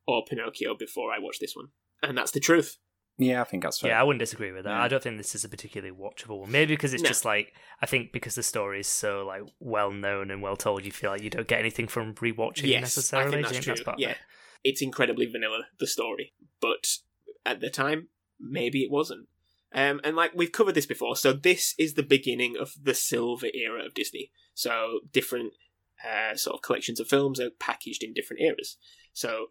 or 0.06 0.24
Pinocchio 0.28 0.76
before 0.78 1.12
I 1.12 1.20
watch 1.20 1.38
this 1.40 1.56
one. 1.56 1.68
And 2.02 2.18
that's 2.18 2.32
the 2.32 2.40
truth. 2.40 2.78
Yeah, 3.18 3.42
I 3.42 3.44
think 3.44 3.64
that's 3.64 3.80
fair. 3.80 3.92
Yeah, 3.92 4.00
I 4.00 4.04
wouldn't 4.04 4.20
disagree 4.20 4.52
with 4.52 4.64
that. 4.64 4.72
Yeah. 4.72 4.84
I 4.84 4.88
don't 4.88 5.04
think 5.04 5.18
this 5.18 5.36
is 5.36 5.44
a 5.44 5.50
particularly 5.50 5.96
watchable 5.96 6.40
one. 6.40 6.52
Maybe 6.52 6.74
because 6.74 6.94
it's 6.94 7.04
No. 7.04 7.10
just 7.10 7.26
like 7.26 7.54
I 7.82 7.86
think 7.86 8.12
because 8.12 8.36
the 8.36 8.44
story 8.44 8.80
is 8.80 8.88
so 8.88 9.26
like 9.26 9.44
well 9.60 9.92
known 9.92 10.32
and 10.32 10.42
well 10.42 10.56
told, 10.56 10.84
you 10.86 10.92
feel 10.92 11.12
like 11.12 11.22
you 11.22 11.30
don't 11.30 11.48
get 11.48 11.60
anything 11.60 11.88
from 11.88 12.16
rewatching 12.16 12.68
yes, 12.70 12.82
necessarily. 12.82 13.28
I 13.28 13.32
think 13.32 13.44
that's 13.46 13.66
think 13.66 13.78
true. 13.78 13.86
part 13.86 13.96
of 13.98 14.02
yeah, 14.02 14.12
it? 14.12 14.18
it's 14.64 14.82
incredibly 14.82 15.28
vanilla 15.28 15.66
the 15.80 15.88
story, 15.88 16.34
but 16.60 16.88
at 17.46 17.60
the 17.60 17.70
time, 17.70 18.08
maybe 18.40 18.80
it 18.84 18.92
wasn't. 18.92 19.28
Um, 19.76 20.02
and 20.04 20.16
like 20.16 20.32
we've 20.36 20.52
covered 20.52 20.76
this 20.76 20.86
before, 20.86 21.16
so 21.16 21.34
this 21.34 21.74
is 21.78 21.94
the 21.96 22.04
beginning 22.04 22.56
of 22.60 22.74
the 22.82 22.94
silver 22.94 23.48
era 23.54 23.84
of 23.86 23.94
Disney. 23.94 24.32
So 24.54 25.00
different 25.12 25.54
uh, 26.04 26.36
sort 26.36 26.56
of 26.56 26.62
collections 26.62 27.00
of 27.00 27.08
films 27.08 27.40
are 27.40 27.50
packaged 27.60 28.04
in 28.04 28.14
different 28.14 28.42
eras. 28.42 28.78
So 29.14 29.48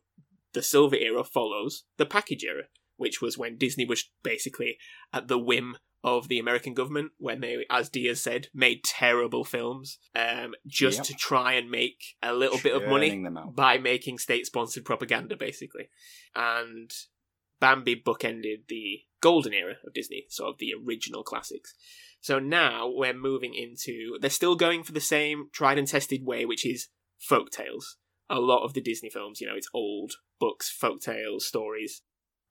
the 0.53 0.63
silver 0.63 0.97
era 0.97 1.25
follows 1.25 1.85
the 1.97 2.07
package 2.07 2.45
era, 2.45 2.65
which 2.97 3.21
was 3.21 3.39
when 3.39 3.57
Disney 3.59 3.85
was 3.85 4.11
basically 4.23 4.79
at 5.13 5.29
the 5.29 5.39
whim 5.39 5.77
of 6.05 6.29
the 6.29 6.39
American 6.39 6.75
government 6.75 7.13
when 7.19 7.41
they, 7.41 7.65
as 7.71 7.89
Diaz 7.89 8.21
said, 8.21 8.49
made 8.53 8.83
terrible 8.83 9.45
films 9.45 9.99
um, 10.17 10.55
just 10.67 10.99
Yep. 10.99 11.07
to 11.07 11.15
try 11.15 11.53
and 11.53 11.71
make 11.71 12.17
a 12.23 12.35
little 12.35 12.59
bit 12.59 12.75
of 12.75 12.89
money 12.89 13.11
Churning 13.11 13.53
by 13.55 13.79
making 13.79 14.19
state-sponsored 14.19 14.85
propaganda, 14.85 15.37
basically. 15.37 15.91
And 16.35 16.91
Bambi 17.61 17.95
bookended 17.95 18.67
the 18.69 19.03
golden 19.21 19.55
era 19.55 19.75
of 19.87 19.95
Disney, 19.95 20.27
sort 20.29 20.51
of 20.51 20.59
the 20.59 20.75
original 20.75 21.23
classics. 21.23 21.73
So 22.21 22.41
now 22.41 22.91
we're 22.93 23.15
moving 23.15 23.55
into. 23.55 24.19
They're 24.21 24.31
still 24.31 24.57
going 24.57 24.83
for 24.83 24.93
the 24.93 25.01
same 25.01 25.51
tried 25.53 25.79
and 25.79 25.87
tested 25.87 26.25
way, 26.25 26.45
which 26.45 26.67
is 26.67 26.89
folk 27.21 27.51
tales. 27.51 27.97
A 28.29 28.41
lot 28.41 28.65
of 28.65 28.75
the 28.75 28.81
Disney 28.81 29.11
films, 29.11 29.41
you 29.41 29.47
know, 29.47 29.57
it's 29.57 29.69
old 29.73 30.15
books, 30.41 30.69
folk 30.71 31.01
tales, 31.01 31.47
stories, 31.47 32.03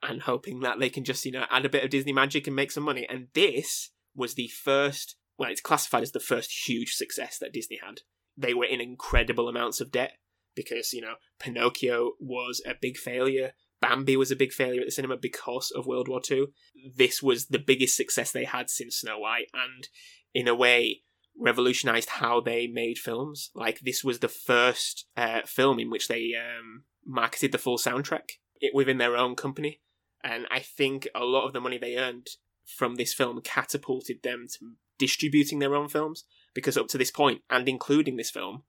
and 0.03 0.21
hoping 0.23 0.61
that 0.61 0.79
they 0.79 0.89
can 0.89 1.03
just, 1.03 1.25
you 1.25 1.31
know, 1.31 1.45
add 1.49 1.65
a 1.65 1.69
bit 1.69 1.83
of 1.83 1.89
Disney 1.89 2.13
magic 2.13 2.47
and 2.47 2.55
make 2.55 2.71
some 2.71 2.83
money. 2.83 3.05
And 3.09 3.27
this 3.33 3.91
was 4.15 4.33
the 4.33 4.47
first. 4.47 5.15
Well, 5.37 5.49
it's 5.49 5.61
classified 5.61 6.03
as 6.03 6.11
the 6.11 6.19
first 6.19 6.67
huge 6.67 6.93
success 6.93 7.37
that 7.39 7.53
Disney 7.53 7.79
had. 7.83 8.01
They 8.37 8.53
were 8.53 8.65
in 8.65 8.81
incredible 8.81 9.47
amounts 9.47 9.81
of 9.81 9.91
debt 9.91 10.13
because, 10.55 10.93
you 10.93 11.01
know, 11.01 11.15
Pinocchio 11.39 12.11
was 12.19 12.61
a 12.65 12.75
big 12.79 12.97
failure. 12.97 13.53
Bambi 13.81 14.15
was 14.15 14.31
a 14.31 14.35
big 14.35 14.51
failure 14.51 14.81
at 14.81 14.87
the 14.87 14.91
cinema 14.91 15.17
because 15.17 15.71
of 15.71 15.87
World 15.87 16.07
War 16.07 16.21
II. 16.29 16.47
This 16.95 17.23
was 17.23 17.47
the 17.47 17.59
biggest 17.59 17.97
success 17.97 18.31
they 18.31 18.45
had 18.45 18.69
since 18.69 18.97
Snow 18.97 19.17
White, 19.19 19.47
and 19.53 19.87
in 20.33 20.47
a 20.47 20.53
way, 20.53 21.01
revolutionized 21.39 22.09
how 22.09 22.39
they 22.41 22.67
made 22.67 22.99
films. 22.99 23.49
Like, 23.55 23.79
this 23.79 24.03
was 24.03 24.19
the 24.19 24.27
first 24.27 25.07
uh, 25.17 25.41
film 25.45 25.79
in 25.79 25.89
which 25.89 26.07
they 26.07 26.33
um, 26.35 26.83
marketed 27.05 27.51
the 27.51 27.57
full 27.57 27.79
soundtrack 27.79 28.33
within 28.73 28.99
their 28.99 29.17
own 29.17 29.35
company. 29.35 29.81
And 30.23 30.45
I 30.51 30.59
think 30.59 31.07
a 31.15 31.25
lot 31.25 31.45
of 31.45 31.53
the 31.53 31.61
money 31.61 31.77
they 31.77 31.97
earned 31.97 32.27
from 32.65 32.95
this 32.95 33.13
film 33.13 33.41
catapulted 33.41 34.23
them 34.23 34.47
to 34.59 34.73
distributing 34.97 35.59
their 35.59 35.75
own 35.75 35.89
films 35.89 36.25
because 36.53 36.77
up 36.77 36.87
to 36.89 36.97
this 36.97 37.11
point, 37.11 37.41
and 37.49 37.67
including 37.67 38.17
this 38.17 38.29
film, 38.29 38.63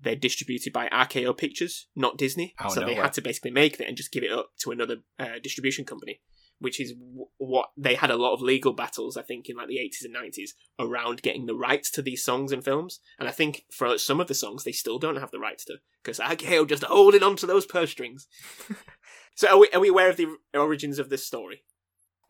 they're 0.00 0.16
distributed 0.16 0.72
by 0.72 0.88
RKO 0.88 1.36
Pictures, 1.36 1.86
not 1.94 2.18
Disney. 2.18 2.54
Oh, 2.60 2.68
so 2.68 2.80
no 2.80 2.86
they 2.86 2.94
way. 2.94 3.00
had 3.00 3.12
to 3.14 3.22
basically 3.22 3.52
make 3.52 3.78
it 3.78 3.86
and 3.86 3.96
just 3.96 4.12
give 4.12 4.24
it 4.24 4.32
up 4.32 4.50
to 4.60 4.70
another 4.70 4.96
uh, 5.18 5.38
distribution 5.42 5.84
company, 5.84 6.20
which 6.62 6.80
is 6.80 6.92
w- 6.92 7.26
what 7.38 7.68
they 7.76 7.94
had 7.94 8.10
a 8.10 8.16
lot 8.16 8.32
of 8.32 8.40
legal 8.40 8.72
battles, 8.72 9.16
I 9.16 9.22
think, 9.22 9.48
in 9.48 9.56
like 9.56 9.68
the 9.68 9.76
80s 9.78 10.04
and 10.04 10.14
90s 10.14 10.50
around 10.78 11.22
getting 11.22 11.46
the 11.46 11.54
rights 11.54 11.90
to 11.92 12.02
these 12.02 12.24
songs 12.24 12.50
and 12.52 12.64
films. 12.64 13.00
And 13.18 13.28
I 13.28 13.32
think 13.32 13.64
for 13.70 13.98
some 13.98 14.20
of 14.20 14.28
the 14.28 14.34
songs, 14.34 14.64
they 14.64 14.72
still 14.72 14.98
don't 14.98 15.16
have 15.20 15.30
the 15.30 15.38
rights 15.38 15.64
to 15.66 15.74
because 16.02 16.18
RKO 16.18 16.68
just 16.68 16.84
holding 16.84 17.22
on 17.22 17.36
to 17.36 17.46
those 17.46 17.66
purse 17.66 17.90
strings. 17.90 18.26
so 19.34 19.48
are 19.48 19.58
we, 19.58 19.68
are 19.74 19.80
we 19.80 19.88
aware 19.88 20.08
of 20.10 20.16
the 20.16 20.26
origins 20.54 20.98
of 20.98 21.08
this 21.10 21.26
story? 21.26 21.62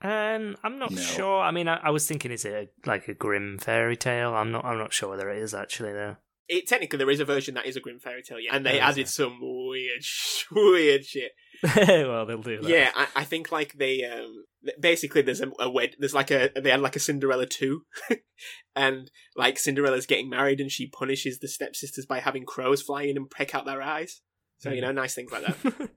Um, 0.05 0.57
I'm 0.65 0.79
not 0.81 0.91
No. 0.91 1.01
sure. 1.01 1.41
I 1.41 1.53
mean, 1.53 1.69
I, 1.69 1.77
I 1.77 1.91
was 1.91 2.09
thinking, 2.09 2.33
is 2.33 2.45
it 2.45 2.53
a, 2.85 2.89
like 2.89 3.07
a 3.07 3.15
grim 3.15 3.59
fairy 3.59 3.97
tale? 3.97 4.35
I'm 4.35 4.51
not. 4.51 4.65
I'm 4.65 4.79
not 4.79 4.93
sure 4.93 5.11
whether 5.11 5.31
it 5.31 5.39
is 5.41 5.55
actually 5.55 5.93
though. 5.93 6.17
It 6.49 6.67
technically 6.67 6.99
there 6.99 7.11
is 7.11 7.21
a 7.21 7.25
version 7.25 7.55
that 7.55 7.67
is 7.67 7.77
a 7.77 7.81
grim 7.81 7.99
fairy 7.99 8.23
tale, 8.23 8.41
yeah, 8.41 8.55
and 8.55 8.67
they 8.67 8.79
Oh, 8.81 8.85
added 8.85 9.07
there? 9.07 9.07
some 9.07 9.39
weird, 9.41 10.03
weird 10.51 11.05
shit. 11.07 11.33
well, 11.77 12.27
they'll 12.27 12.43
do 12.43 12.61
that. 12.61 12.69
Yeah, 12.69 12.91
I, 12.95 13.07
I 13.17 13.25
think 13.25 13.53
like 13.53 13.75
they 13.75 14.05
um 14.05 14.45
basically 14.81 15.23
there's 15.23 15.41
a, 15.41 15.51
a 15.61 15.71
wed 15.71 15.95
there's 15.99 16.15
like 16.15 16.31
a 16.31 16.51
they 16.61 16.71
had 16.71 16.81
like 16.81 16.97
a 16.97 17.01
Cinderella 17.01 17.47
two, 17.47 17.83
and 18.77 19.11
like 19.37 19.59
Cinderella's 19.59 20.07
getting 20.07 20.29
married 20.29 20.61
and 20.61 20.71
she 20.71 20.89
punishes 20.89 21.39
the 21.39 21.49
stepsisters 21.49 22.07
by 22.07 22.21
having 22.21 22.45
crows 22.45 22.83
fly 22.83 23.03
in 23.03 23.17
and 23.17 23.31
peck 23.31 23.55
out 23.55 23.65
their 23.65 23.83
eyes. 23.83 24.21
So 24.59 24.71
you 24.71 24.81
know, 24.81 24.93
nice 24.93 25.15
things 25.15 25.33
like 25.33 25.45
that. 25.45 25.91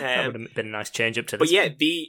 that 0.00 0.18
Um, 0.20 0.32
would 0.32 0.40
have 0.42 0.54
been 0.54 0.66
a 0.68 0.70
nice 0.70 0.90
change 0.90 1.18
up 1.18 1.26
to 1.28 1.38
But 1.38 1.50
yeah, 1.50 1.68
the 1.78 2.08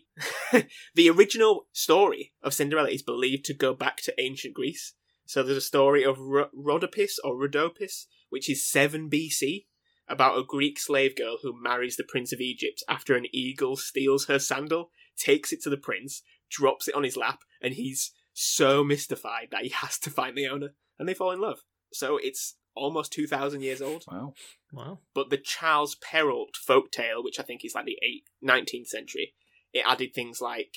the 0.95 1.09
original 1.09 1.67
story 1.73 2.33
of 2.41 2.53
Cinderella 2.53 2.89
is 2.89 3.01
believed 3.03 3.45
to 3.45 3.53
go 3.53 3.73
back 3.73 3.97
to 4.03 4.13
ancient 4.19 4.53
Greece. 4.53 4.93
So 5.31 5.43
there's 5.43 5.55
a 5.55 5.61
story 5.61 6.03
of 6.03 6.19
Ro- 6.19 6.49
Rhodopis 6.53 7.13
or 7.23 7.37
Rhodopis, 7.37 8.07
which 8.29 8.49
is 8.49 8.69
7 8.69 9.09
BC, 9.09 9.65
about 10.05 10.37
a 10.37 10.43
Greek 10.43 10.77
slave 10.77 11.15
girl 11.15 11.37
who 11.41 11.57
marries 11.57 11.95
the 11.95 12.03
prince 12.03 12.33
of 12.33 12.41
Egypt 12.41 12.83
after 12.89 13.15
an 13.15 13.27
eagle 13.31 13.77
steals 13.77 14.25
her 14.25 14.39
sandal, 14.39 14.89
takes 15.17 15.53
it 15.53 15.61
to 15.61 15.69
the 15.69 15.77
prince, 15.77 16.21
drops 16.49 16.89
it 16.89 16.95
on 16.95 17.05
his 17.05 17.15
lap, 17.15 17.43
and 17.61 17.75
he's 17.75 18.11
so 18.33 18.83
mystified 18.83 19.47
that 19.51 19.63
he 19.63 19.69
has 19.69 19.97
to 19.99 20.09
find 20.09 20.37
the 20.37 20.49
owner, 20.49 20.75
and 20.99 21.07
they 21.07 21.13
fall 21.13 21.31
in 21.31 21.39
love. 21.39 21.59
So 21.93 22.17
it's 22.17 22.57
almost 22.75 23.13
2,000 23.13 23.61
years 23.61 23.81
old 23.81 24.03
Wow. 24.11 24.33
Wow. 24.73 24.99
but 25.13 25.29
the 25.29 25.37
Charles 25.37 25.95
Perrault 25.95 26.57
folk 26.57 26.91
tale, 26.91 27.23
which 27.23 27.39
I 27.39 27.43
think 27.43 27.63
is 27.63 27.73
like 27.73 27.85
the 27.85 27.99
eight, 28.03 28.25
19th 28.45 28.87
century, 28.87 29.33
it 29.71 29.85
added 29.87 30.13
things 30.13 30.41
like, 30.41 30.75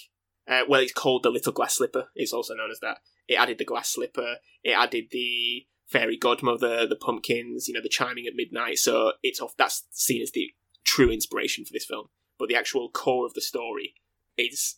uh, 0.48 0.62
well, 0.68 0.80
it's 0.80 0.92
called 0.92 1.22
the 1.22 1.30
Little 1.30 1.52
Glass 1.52 1.76
Slipper. 1.76 2.08
It's 2.14 2.32
also 2.32 2.54
known 2.54 2.70
as 2.70 2.80
that. 2.80 2.98
It 3.28 3.36
added 3.36 3.58
the 3.58 3.64
glass 3.64 3.88
slipper. 3.88 4.36
It 4.62 4.72
added 4.72 5.06
the 5.10 5.66
fairy 5.86 6.16
godmother, 6.16 6.86
the 6.86 6.96
pumpkins, 6.96 7.68
you 7.68 7.74
know, 7.74 7.80
the 7.82 7.88
chiming 7.88 8.26
at 8.26 8.34
midnight. 8.36 8.78
So 8.78 9.12
it's 9.22 9.40
off. 9.40 9.54
That's 9.56 9.84
seen 9.90 10.22
as 10.22 10.32
the 10.32 10.50
true 10.84 11.10
inspiration 11.10 11.64
for 11.64 11.72
this 11.72 11.86
film. 11.86 12.08
But 12.38 12.48
the 12.48 12.56
actual 12.56 12.90
core 12.90 13.26
of 13.26 13.34
the 13.34 13.40
story 13.40 13.94
is 14.36 14.76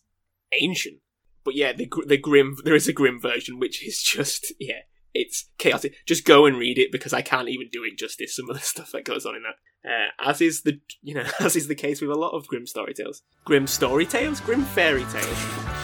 ancient. 0.59 0.99
But 1.43 1.55
yeah, 1.55 1.73
the 1.73 1.91
the 2.05 2.17
grim 2.17 2.57
there 2.63 2.75
is 2.75 2.87
a 2.87 2.93
grim 2.93 3.19
version 3.19 3.59
which 3.59 3.85
is 3.85 4.01
just 4.03 4.53
yeah 4.59 4.81
It's 5.13 5.49
chaotic. 5.57 5.95
Just 6.05 6.25
go 6.25 6.45
and 6.45 6.57
read 6.57 6.77
it 6.77 6.91
because 6.91 7.13
I 7.13 7.21
can't 7.21 7.49
even 7.49 7.69
do 7.71 7.83
it 7.83 7.97
justice. 7.97 8.35
Some 8.35 8.49
of 8.49 8.55
the 8.55 8.61
stuff 8.65 8.91
that 8.91 9.05
goes 9.05 9.25
on 9.25 9.35
in 9.35 9.43
that. 9.43 9.55
Uh, 9.89 10.29
as 10.29 10.41
is 10.41 10.63
the 10.63 10.79
you 11.01 11.13
know 11.13 11.25
as 11.39 11.55
is 11.55 11.67
the 11.67 11.75
case 11.75 12.01
with 12.01 12.09
a 12.09 12.15
lot 12.15 12.31
of 12.31 12.47
grim 12.47 12.65
story 12.65 12.93
tales. 12.93 13.23
Grim 13.45 13.67
story 13.67 14.05
tales, 14.05 14.39
grim 14.41 14.63
fairy 14.63 15.05
tales. 15.05 15.77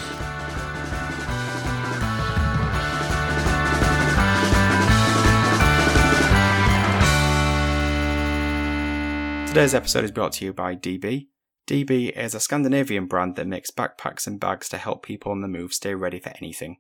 Today's 9.53 9.75
episode 9.75 10.03
is 10.03 10.09
brought 10.09 10.31
to 10.33 10.45
you 10.45 10.51
by 10.51 10.75
DB. 10.75 11.27
DB 11.67 12.09
is 12.17 12.33
a 12.33 12.39
Scandinavian 12.39 13.05
brand 13.05 13.35
that 13.35 13.45
makes 13.45 13.69
backpacks 13.69 14.25
and 14.25 14.39
bags 14.39 14.67
to 14.69 14.79
help 14.79 15.05
people 15.05 15.31
on 15.31 15.41
the 15.41 15.47
move 15.47 15.73
stay 15.73 15.93
ready 15.93 16.19
for 16.19 16.33
anything. 16.41 16.77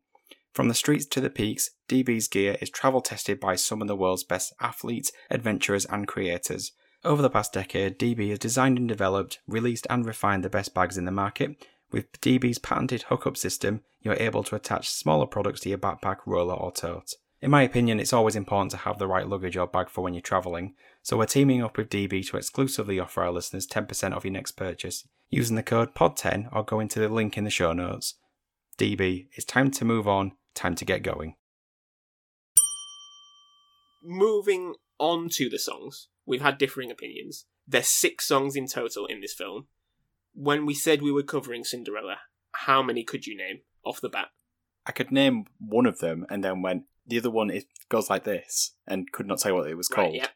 From 0.53 0.67
the 0.67 0.75
streets 0.75 1.07
to 1.07 1.19
the 1.19 1.31
peaks, 1.31 1.71
DB's 1.89 2.27
gear 2.27 2.57
is 2.61 2.69
travel 2.69 3.01
tested 3.01 3.39
by 3.39 3.55
some 3.55 3.81
of 3.81 3.87
the 3.87 3.95
world's 3.95 4.23
best 4.23 4.53
athletes, 4.61 5.11
adventurers, 5.31 5.85
and 5.85 6.07
creators. 6.07 6.73
Over 7.03 7.23
the 7.23 7.29
past 7.29 7.53
decade, 7.53 7.97
DB 7.97 8.29
has 8.29 8.37
designed 8.37 8.77
and 8.77 8.87
developed, 8.87 9.39
released, 9.47 9.87
and 9.89 10.05
refined 10.05 10.43
the 10.43 10.49
best 10.49 10.75
bags 10.75 10.97
in 10.97 11.05
the 11.05 11.11
market. 11.11 11.65
With 11.91 12.11
DB's 12.21 12.59
patented 12.59 13.03
hookup 13.03 13.35
system, 13.35 13.81
you're 14.01 14.13
able 14.19 14.43
to 14.43 14.55
attach 14.55 14.89
smaller 14.89 15.25
products 15.25 15.61
to 15.61 15.69
your 15.69 15.79
backpack, 15.79 16.17
roller, 16.27 16.53
or 16.53 16.71
tote. 16.71 17.15
In 17.41 17.49
my 17.49 17.63
opinion, 17.63 17.99
it's 17.99 18.13
always 18.13 18.35
important 18.35 18.71
to 18.71 18.77
have 18.77 18.99
the 18.99 19.07
right 19.07 19.27
luggage 19.27 19.57
or 19.57 19.67
bag 19.67 19.89
for 19.89 20.01
when 20.01 20.13
you're 20.13 20.21
travelling, 20.21 20.75
so 21.01 21.17
we're 21.17 21.25
teaming 21.25 21.63
up 21.63 21.77
with 21.77 21.89
DB 21.89 22.25
to 22.27 22.37
exclusively 22.37 22.99
offer 22.99 23.23
our 23.23 23.31
listeners 23.31 23.67
10% 23.67 24.15
off 24.15 24.23
your 24.23 24.31
next 24.31 24.51
purchase 24.51 25.05
using 25.29 25.55
the 25.55 25.63
code 25.63 25.95
POD10 25.95 26.47
or 26.55 26.63
going 26.63 26.87
to 26.87 26.99
the 26.99 27.09
link 27.09 27.37
in 27.37 27.43
the 27.43 27.49
show 27.49 27.73
notes. 27.73 28.15
DB, 28.77 29.27
it's 29.33 29.45
time 29.45 29.71
to 29.71 29.83
move 29.83 30.07
on, 30.07 30.33
time 30.53 30.75
to 30.75 30.85
get 30.85 31.03
going. 31.03 31.35
Moving 34.03 34.75
on 34.99 35.29
to 35.29 35.49
the 35.49 35.59
songs, 35.59 36.09
we've 36.25 36.41
had 36.41 36.57
differing 36.57 36.91
opinions. 36.91 37.45
There's 37.67 37.87
six 37.87 38.25
songs 38.27 38.55
in 38.55 38.67
total 38.67 39.05
in 39.05 39.21
this 39.21 39.33
film. 39.33 39.67
When 40.33 40.65
we 40.65 40.73
said 40.73 41.01
we 41.01 41.11
were 41.11 41.23
covering 41.23 41.63
Cinderella, 41.63 42.17
how 42.51 42.83
many 42.83 43.03
could 43.03 43.25
you 43.25 43.37
name 43.37 43.59
off 43.85 44.01
the 44.01 44.09
bat? 44.09 44.27
I 44.85 44.91
could 44.91 45.11
name 45.11 45.45
one 45.59 45.85
of 45.85 45.99
them 45.99 46.25
and 46.29 46.43
then 46.43 46.61
went, 46.61 46.83
the 47.07 47.17
other 47.19 47.29
one 47.29 47.49
it 47.49 47.65
goes 47.89 48.09
like 48.09 48.25
this, 48.25 48.75
and 48.85 49.09
could 49.11 49.27
not 49.27 49.39
say 49.39 49.51
what 49.51 49.69
it 49.69 49.75
was 49.77 49.89
Right, 49.91 49.95
called. 50.03 50.15
yeah. 50.15 50.27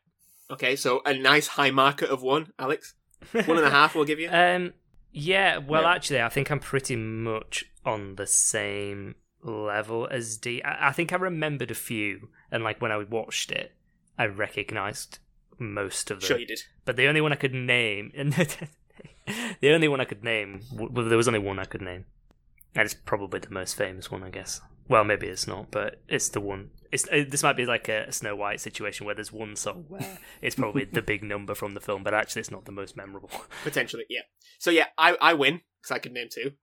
Okay, 0.50 0.78
so 0.78 1.02
a 1.06 1.14
nice 1.14 1.48
high 1.48 1.72
marker 1.72 2.06
of 2.06 2.22
one, 2.22 2.54
Alex. 2.58 2.94
One 3.32 3.58
and 3.58 3.66
a 3.66 3.72
half, 3.72 3.96
we'll 3.96 4.06
give 4.06 4.20
you. 4.20 4.30
Um, 4.32 4.74
yeah. 5.12 5.58
Well, 5.58 5.82
Yeah. 5.82 5.92
actually, 5.96 6.22
I 6.22 6.30
think 6.30 6.52
I'm 6.52 6.60
pretty 6.60 6.96
much 6.96 7.66
on 7.84 8.16
the 8.16 8.28
same 8.28 9.16
level 9.44 10.08
as 10.10 10.38
D. 10.38 10.62
I, 10.63 10.89
I 10.89 10.91
think 10.91 11.12
I 11.12 11.17
remembered 11.17 11.72
a 11.72 11.75
few, 11.75 12.29
and 12.51 12.63
like 12.63 12.82
when 12.82 12.91
I 12.91 12.98
watched 13.03 13.51
it, 13.51 13.74
I 14.17 14.25
recognised 14.25 15.20
most 15.60 16.12
of 16.12 16.20
them. 16.20 16.27
Sure, 16.27 16.39
you 16.39 16.48
did. 16.48 16.62
But 16.86 16.96
the 16.96 17.08
only 17.08 17.22
one 17.22 17.34
I 17.34 17.38
could 17.38 17.53
name, 17.53 18.12
and 18.15 18.34
the 19.62 19.74
only 19.74 19.88
one 19.88 20.01
I 20.01 20.06
could 20.06 20.24
name, 20.24 20.62
well, 20.72 21.08
there 21.08 21.17
was 21.17 21.27
only 21.27 21.39
one 21.39 21.60
I 21.60 21.65
could 21.65 21.82
name, 21.82 22.06
and 22.75 22.86
it's 22.86 22.94
probably 22.94 23.39
the 23.39 23.50
most 23.50 23.75
famous 23.75 24.12
one, 24.12 24.24
I 24.24 24.29
guess. 24.29 24.62
Well, 24.89 25.03
maybe 25.03 25.27
it's 25.27 25.48
not, 25.48 25.70
but 25.72 26.01
it's 26.08 26.29
the 26.29 26.39
one. 26.39 26.70
It's 26.91 27.06
uh, 27.10 27.25
this 27.27 27.44
might 27.44 27.58
be 27.58 27.65
like 27.65 27.89
a 27.89 28.10
Snow 28.12 28.36
White 28.36 28.62
situation 28.62 29.06
where 29.06 29.15
there's 29.15 29.34
one 29.34 29.56
song 29.56 29.86
where 29.89 30.20
it's 30.41 30.56
probably 30.56 30.86
the 30.86 31.01
big 31.01 31.24
number 31.24 31.56
from 31.56 31.74
the 31.74 31.82
film, 31.82 32.03
but 32.03 32.13
actually 32.13 32.41
it's 32.41 32.51
not 32.51 32.65
the 32.65 32.72
most 32.72 32.96
memorable. 32.96 33.29
Potentially, 33.63 34.06
yeah. 34.10 34.22
So 34.60 34.72
yeah, 34.72 34.86
I 34.98 35.17
I 35.20 35.34
win 35.34 35.62
because 35.82 35.96
I 35.96 36.00
could 36.00 36.13
name 36.13 36.29
two. 36.32 36.53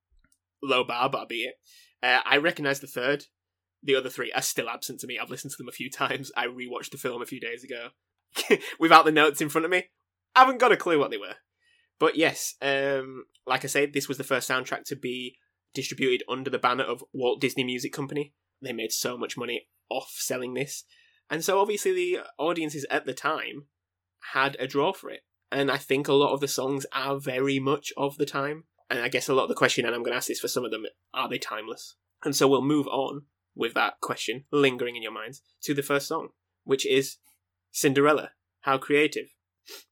Low 0.63 0.83
bar, 0.85 1.11
but 1.11 1.21
I 1.21 1.25
beat 1.27 1.49
it. 1.49 1.55
Uh, 2.05 2.21
I 2.27 2.37
recognise 2.37 2.81
the 2.81 2.87
third. 2.87 3.25
The 3.83 3.95
other 3.95 4.11
three 4.11 4.31
are 4.33 4.43
still 4.43 4.69
absent 4.69 5.01
to 5.01 5.07
me. 5.07 5.19
I've 5.19 5.31
listened 5.31 5.53
to 5.53 5.57
them 5.57 5.69
a 5.69 5.73
few 5.73 5.91
times. 5.91 6.31
I 6.37 6.47
rewatched 6.47 6.91
the 6.91 6.99
film 6.99 7.23
a 7.23 7.27
few 7.27 7.41
days 7.41 7.65
ago 7.65 7.89
without 8.79 9.07
the 9.07 9.13
notes 9.13 9.41
in 9.41 9.49
front 9.49 9.65
of 9.65 9.71
me. 9.71 9.87
I 10.37 10.41
haven't 10.41 10.61
got 10.61 10.73
a 10.73 10.77
clue 10.77 10.99
what 10.99 11.11
they 11.11 11.17
were. 11.17 11.37
But 11.99 12.17
yes, 12.17 12.55
um, 12.61 13.25
like 13.47 13.65
I 13.65 13.69
said, 13.69 13.93
this 13.93 14.09
was 14.09 14.19
the 14.19 14.25
first 14.25 14.51
soundtrack 14.51 14.85
to 14.87 14.97
be 14.97 15.37
distributed 15.73 16.25
under 16.29 16.51
the 16.51 16.59
banner 16.59 16.85
of 16.85 17.05
Walt 17.13 17.41
Disney 17.41 17.65
Music 17.65 17.93
Company. 17.93 18.35
They 18.61 18.73
made 18.73 18.93
so 18.93 19.17
much 19.17 19.37
money 19.37 19.69
off 19.89 20.13
selling 20.19 20.55
this. 20.55 20.85
And 21.31 21.45
so 21.45 21.61
obviously 21.61 21.93
the 21.93 22.21
audiences 22.39 22.85
at 22.91 23.07
the 23.07 23.15
time 23.15 23.67
had 24.33 24.57
a 24.59 24.67
draw 24.67 24.93
for 24.93 25.11
it. 25.11 25.21
And 25.51 25.71
I 25.71 25.79
think 25.79 26.09
a 26.09 26.13
lot 26.13 26.35
of 26.35 26.41
the 26.41 26.49
songs 26.49 26.85
are 26.93 27.19
very 27.19 27.61
much 27.61 27.93
of 27.97 28.19
the 28.19 28.27
time. 28.27 28.65
And 28.91 29.01
I 29.01 29.09
guess 29.09 29.29
a 29.29 29.35
lot 29.35 29.45
of 29.45 29.49
the 29.49 29.55
question, 29.55 29.87
and 29.87 29.95
I'm 29.95 30.03
going 30.03 30.13
to 30.13 30.17
ask 30.17 30.29
this 30.29 30.41
for 30.41 30.49
some 30.49 30.65
of 30.65 30.71
them, 30.71 30.85
are 31.13 31.29
they 31.29 31.39
timeless? 31.39 31.97
And 32.25 32.37
so 32.37 32.49
we'll 32.49 32.63
move 32.63 32.87
on 32.89 33.23
with 33.55 33.75
that 33.75 34.01
question 34.01 34.45
lingering 34.51 34.97
in 34.97 35.03
your 35.03 35.13
minds 35.13 35.43
to 35.63 35.75
the 35.75 35.83
first 35.83 36.09
song, 36.09 36.29
which 36.65 36.87
is 36.87 37.19
Cinderella. 37.71 38.31
How 38.61 38.79
creative. 38.79 39.27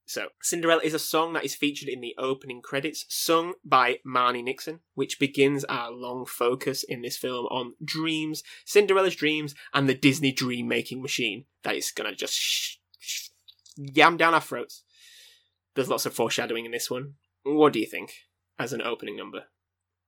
So, 0.05 0.29
Cinderella 0.43 0.83
is 0.83 0.93
a 0.93 0.99
song 0.99 1.33
that 1.33 1.45
is 1.45 1.55
featured 1.55 1.89
in 1.89 2.01
the 2.01 2.15
opening 2.19 2.61
credits, 2.61 3.07
sung 3.09 3.55
by 3.65 3.99
Marni 4.07 4.43
Nixon, 4.43 4.81
which 4.95 5.19
begins 5.19 5.65
our 5.65 5.91
long 5.91 6.27
focus 6.27 6.83
in 6.83 7.01
this 7.01 7.17
film 7.17 7.47
on 7.47 7.75
dreams, 7.83 8.43
Cinderella's 8.67 9.17
dreams, 9.17 9.55
and 9.73 9.89
the 9.89 9.95
Disney 9.95 10.33
dream 10.33 10.69
making 10.69 11.01
machine 11.01 11.47
that 11.63 11.77
is 11.77 11.91
going 11.91 12.11
to 12.11 12.17
just 12.17 12.35
sh- 12.35 12.77
sh- 12.99 13.29
yam 13.77 14.19
down 14.19 14.35
our 14.35 14.41
throats. 14.41 14.83
There's 15.75 15.89
lots 15.89 16.05
of 16.05 16.13
foreshadowing 16.13 16.67
in 16.67 16.73
this 16.73 16.91
one. 16.91 17.15
What 17.45 17.73
do 17.73 17.81
you 17.81 17.87
think 17.87 18.13
as 18.59 18.73
an 18.73 18.83
opening 18.83 19.17
number? 19.17 19.45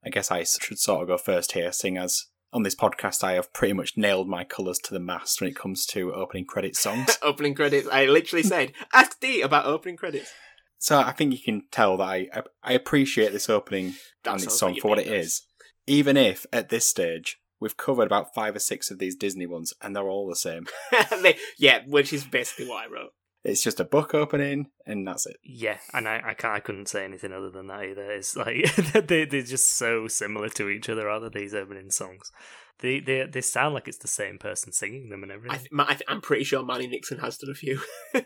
I 0.05 0.11
guess 0.11 0.31
I 0.31 0.45
should 0.45 0.79
sort 0.79 1.03
of 1.03 1.09
go 1.09 1.17
first 1.19 1.53
here, 1.53 1.73
seeing 1.73 1.97
as 1.97 2.27
on 2.53 2.63
this 2.63 2.75
podcast 2.77 3.25
I 3.25 3.33
have 3.33 3.53
pretty 3.53 3.73
much 3.73 3.97
nailed 3.97 4.29
my 4.29 4.45
colours 4.45 4.79
to 4.85 4.95
the 4.95 5.01
mast 5.01 5.41
when 5.41 5.51
it 5.51 5.57
comes 5.57 5.87
to 5.87 6.15
opening 6.15 6.45
credit 6.45 6.77
songs. 6.77 7.19
opening 7.23 7.55
credits. 7.55 7.89
I 7.91 8.07
literally 8.07 8.45
said, 8.45 8.73
ask 8.93 9.19
D 9.21 9.41
about 9.41 9.67
opening 9.67 9.97
credits. 9.97 10.33
so 10.79 10.99
I 10.99 11.13
think 11.13 11.33
you 11.33 11.41
can 11.43 11.65
tell 11.71 11.97
that 11.97 12.05
I 12.05 12.29
I 12.63 12.73
appreciate 12.73 13.33
this 13.33 13.51
opening 13.51 13.95
and 14.25 14.41
this 14.41 14.59
song 14.59 14.77
for 14.81 14.89
what 14.89 14.99
it 14.99 15.07
main 15.07 15.21
is. 15.21 15.43
Even 15.87 16.17
if 16.17 16.47
at 16.53 16.69
this 16.69 16.87
stage 16.87 17.39
we've 17.61 17.77
covered 17.77 18.07
about 18.07 18.35
five 18.35 18.55
or 18.55 18.61
six 18.61 18.91
of 18.91 18.99
these 18.99 19.17
Disney 19.17 19.47
ones 19.47 19.73
and 19.83 19.95
they're 19.97 20.09
all 20.09 20.29
the 20.29 20.37
same. 20.37 20.67
Yeah, 21.59 21.81
which 21.87 22.13
is 22.13 22.25
basically 22.25 22.69
what 22.69 22.85
I 22.87 22.93
wrote. 22.93 23.13
It's 23.45 23.63
just 23.63 23.79
a 23.79 23.85
book 23.85 24.15
opening 24.15 24.71
and 24.87 25.07
that's 25.07 25.27
it. 25.27 25.37
Yeah, 25.45 25.79
and 25.93 26.09
I, 26.09 26.23
I 26.29 26.35
can't 26.35 26.55
I 26.55 26.61
couldn't 26.61 26.89
say 26.89 27.05
anything 27.05 27.33
other 27.33 27.51
than 27.51 27.67
that 27.67 27.83
either. 27.83 28.11
It's 28.11 28.37
like 28.37 28.75
they 29.07 29.27
they're 29.27 29.43
just 29.43 29.77
so 29.77 30.09
similar 30.09 30.49
to 30.51 30.71
each 30.71 30.89
other, 30.89 31.09
are 31.09 31.21
they, 31.21 31.41
these 31.41 31.55
opening 31.55 31.91
songs? 31.91 32.33
They 32.81 33.01
they 33.01 33.27
they 33.27 33.41
sound 33.43 33.75
like 33.75 33.87
it's 33.87 33.99
the 33.99 34.09
same 34.09 34.39
person 34.39 34.73
singing 34.73 35.11
them 35.11 35.23
and 35.23 35.31
everything. 35.31 35.69
I 35.79 35.85
th- 35.95 36.03
I 36.09 36.13
am 36.13 36.23
pretty 36.23 36.45
sure 36.45 36.63
Marni 36.63 36.89
Nixon 36.89 37.19
has 37.19 37.37
done 37.37 37.51
a 37.51 37.55
few. 37.55 37.81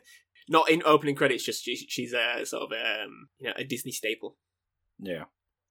Not 0.49 0.71
in 0.71 0.83
opening 0.87 1.15
credits, 1.15 1.45
just 1.45 1.65
she, 1.65 1.77
she's 1.77 2.15
a 2.15 2.47
sort 2.47 2.63
of 2.63 2.73
um, 2.73 3.29
you 3.39 3.49
know 3.49 3.55
a 3.57 3.65
Disney 3.65 3.93
staple. 3.93 4.37
Yeah. 4.99 5.25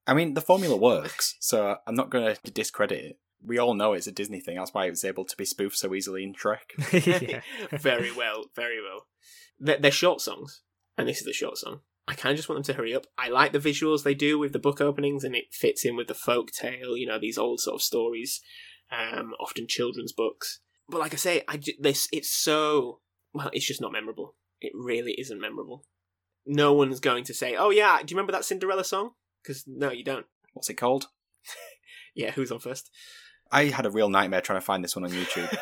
I 0.06 0.14
mean, 0.14 0.34
the 0.34 0.40
formula 0.40 0.76
works, 0.76 1.36
so 1.38 1.76
I'm 1.86 1.94
not 1.94 2.10
going 2.10 2.34
to 2.42 2.50
discredit 2.50 3.04
it. 3.04 3.18
We 3.44 3.58
all 3.58 3.74
know 3.74 3.92
it's 3.92 4.06
a 4.06 4.12
Disney 4.12 4.40
thing. 4.40 4.56
That's 4.56 4.74
why 4.74 4.86
it 4.86 4.90
was 4.90 5.04
able 5.04 5.24
to 5.24 5.36
be 5.36 5.44
spoofed 5.44 5.78
so 5.78 5.94
easily 5.94 6.24
in 6.24 6.34
Shrek. 6.34 6.72
yeah. 7.28 7.40
very 7.78 8.12
well, 8.12 8.44
very 8.56 8.80
well. 8.82 9.06
They're, 9.58 9.78
they're 9.78 9.90
short 9.90 10.20
songs, 10.20 10.62
and 10.96 11.08
this 11.08 11.18
is 11.18 11.24
the 11.24 11.32
short 11.32 11.58
song. 11.58 11.80
I 12.08 12.14
kind 12.14 12.32
of 12.32 12.38
just 12.38 12.48
want 12.48 12.64
them 12.64 12.74
to 12.74 12.78
hurry 12.78 12.94
up. 12.94 13.06
I 13.18 13.28
like 13.28 13.52
the 13.52 13.58
visuals 13.58 14.02
they 14.02 14.14
do 14.14 14.38
with 14.38 14.52
the 14.52 14.58
book 14.58 14.80
openings, 14.80 15.24
and 15.24 15.36
it 15.36 15.52
fits 15.52 15.84
in 15.84 15.94
with 15.94 16.08
the 16.08 16.14
folk 16.14 16.50
tale. 16.50 16.96
You 16.96 17.06
know, 17.06 17.18
these 17.18 17.38
old 17.38 17.60
sort 17.60 17.74
of 17.74 17.82
stories, 17.82 18.40
um, 18.90 19.34
often 19.38 19.66
children's 19.68 20.12
books. 20.12 20.60
But 20.88 21.00
like 21.00 21.12
I 21.12 21.18
say, 21.18 21.42
I 21.46 21.60
this 21.78 22.08
it's 22.10 22.30
so 22.30 23.00
well. 23.34 23.50
It's 23.52 23.66
just 23.66 23.82
not 23.82 23.92
memorable. 23.92 24.36
It 24.60 24.72
really 24.74 25.14
isn't 25.18 25.40
memorable. 25.40 25.84
No 26.46 26.72
one's 26.72 26.98
going 26.98 27.24
to 27.24 27.34
say, 27.34 27.56
"Oh 27.56 27.70
yeah, 27.70 27.98
do 27.98 28.12
you 28.12 28.16
remember 28.16 28.32
that 28.32 28.46
Cinderella 28.46 28.84
song?" 28.84 29.10
Because 29.42 29.64
no, 29.66 29.90
you 29.90 30.02
don't. 30.02 30.26
What's 30.54 30.70
it 30.70 30.74
called? 30.74 31.08
Yeah, 32.18 32.32
who's 32.32 32.50
on 32.50 32.58
first? 32.58 32.90
I 33.50 33.66
had 33.66 33.86
a 33.86 33.90
real 33.90 34.10
nightmare 34.10 34.42
trying 34.42 34.58
to 34.60 34.64
find 34.64 34.84
this 34.84 34.94
one 34.94 35.04
on 35.06 35.10
YouTube. 35.10 35.56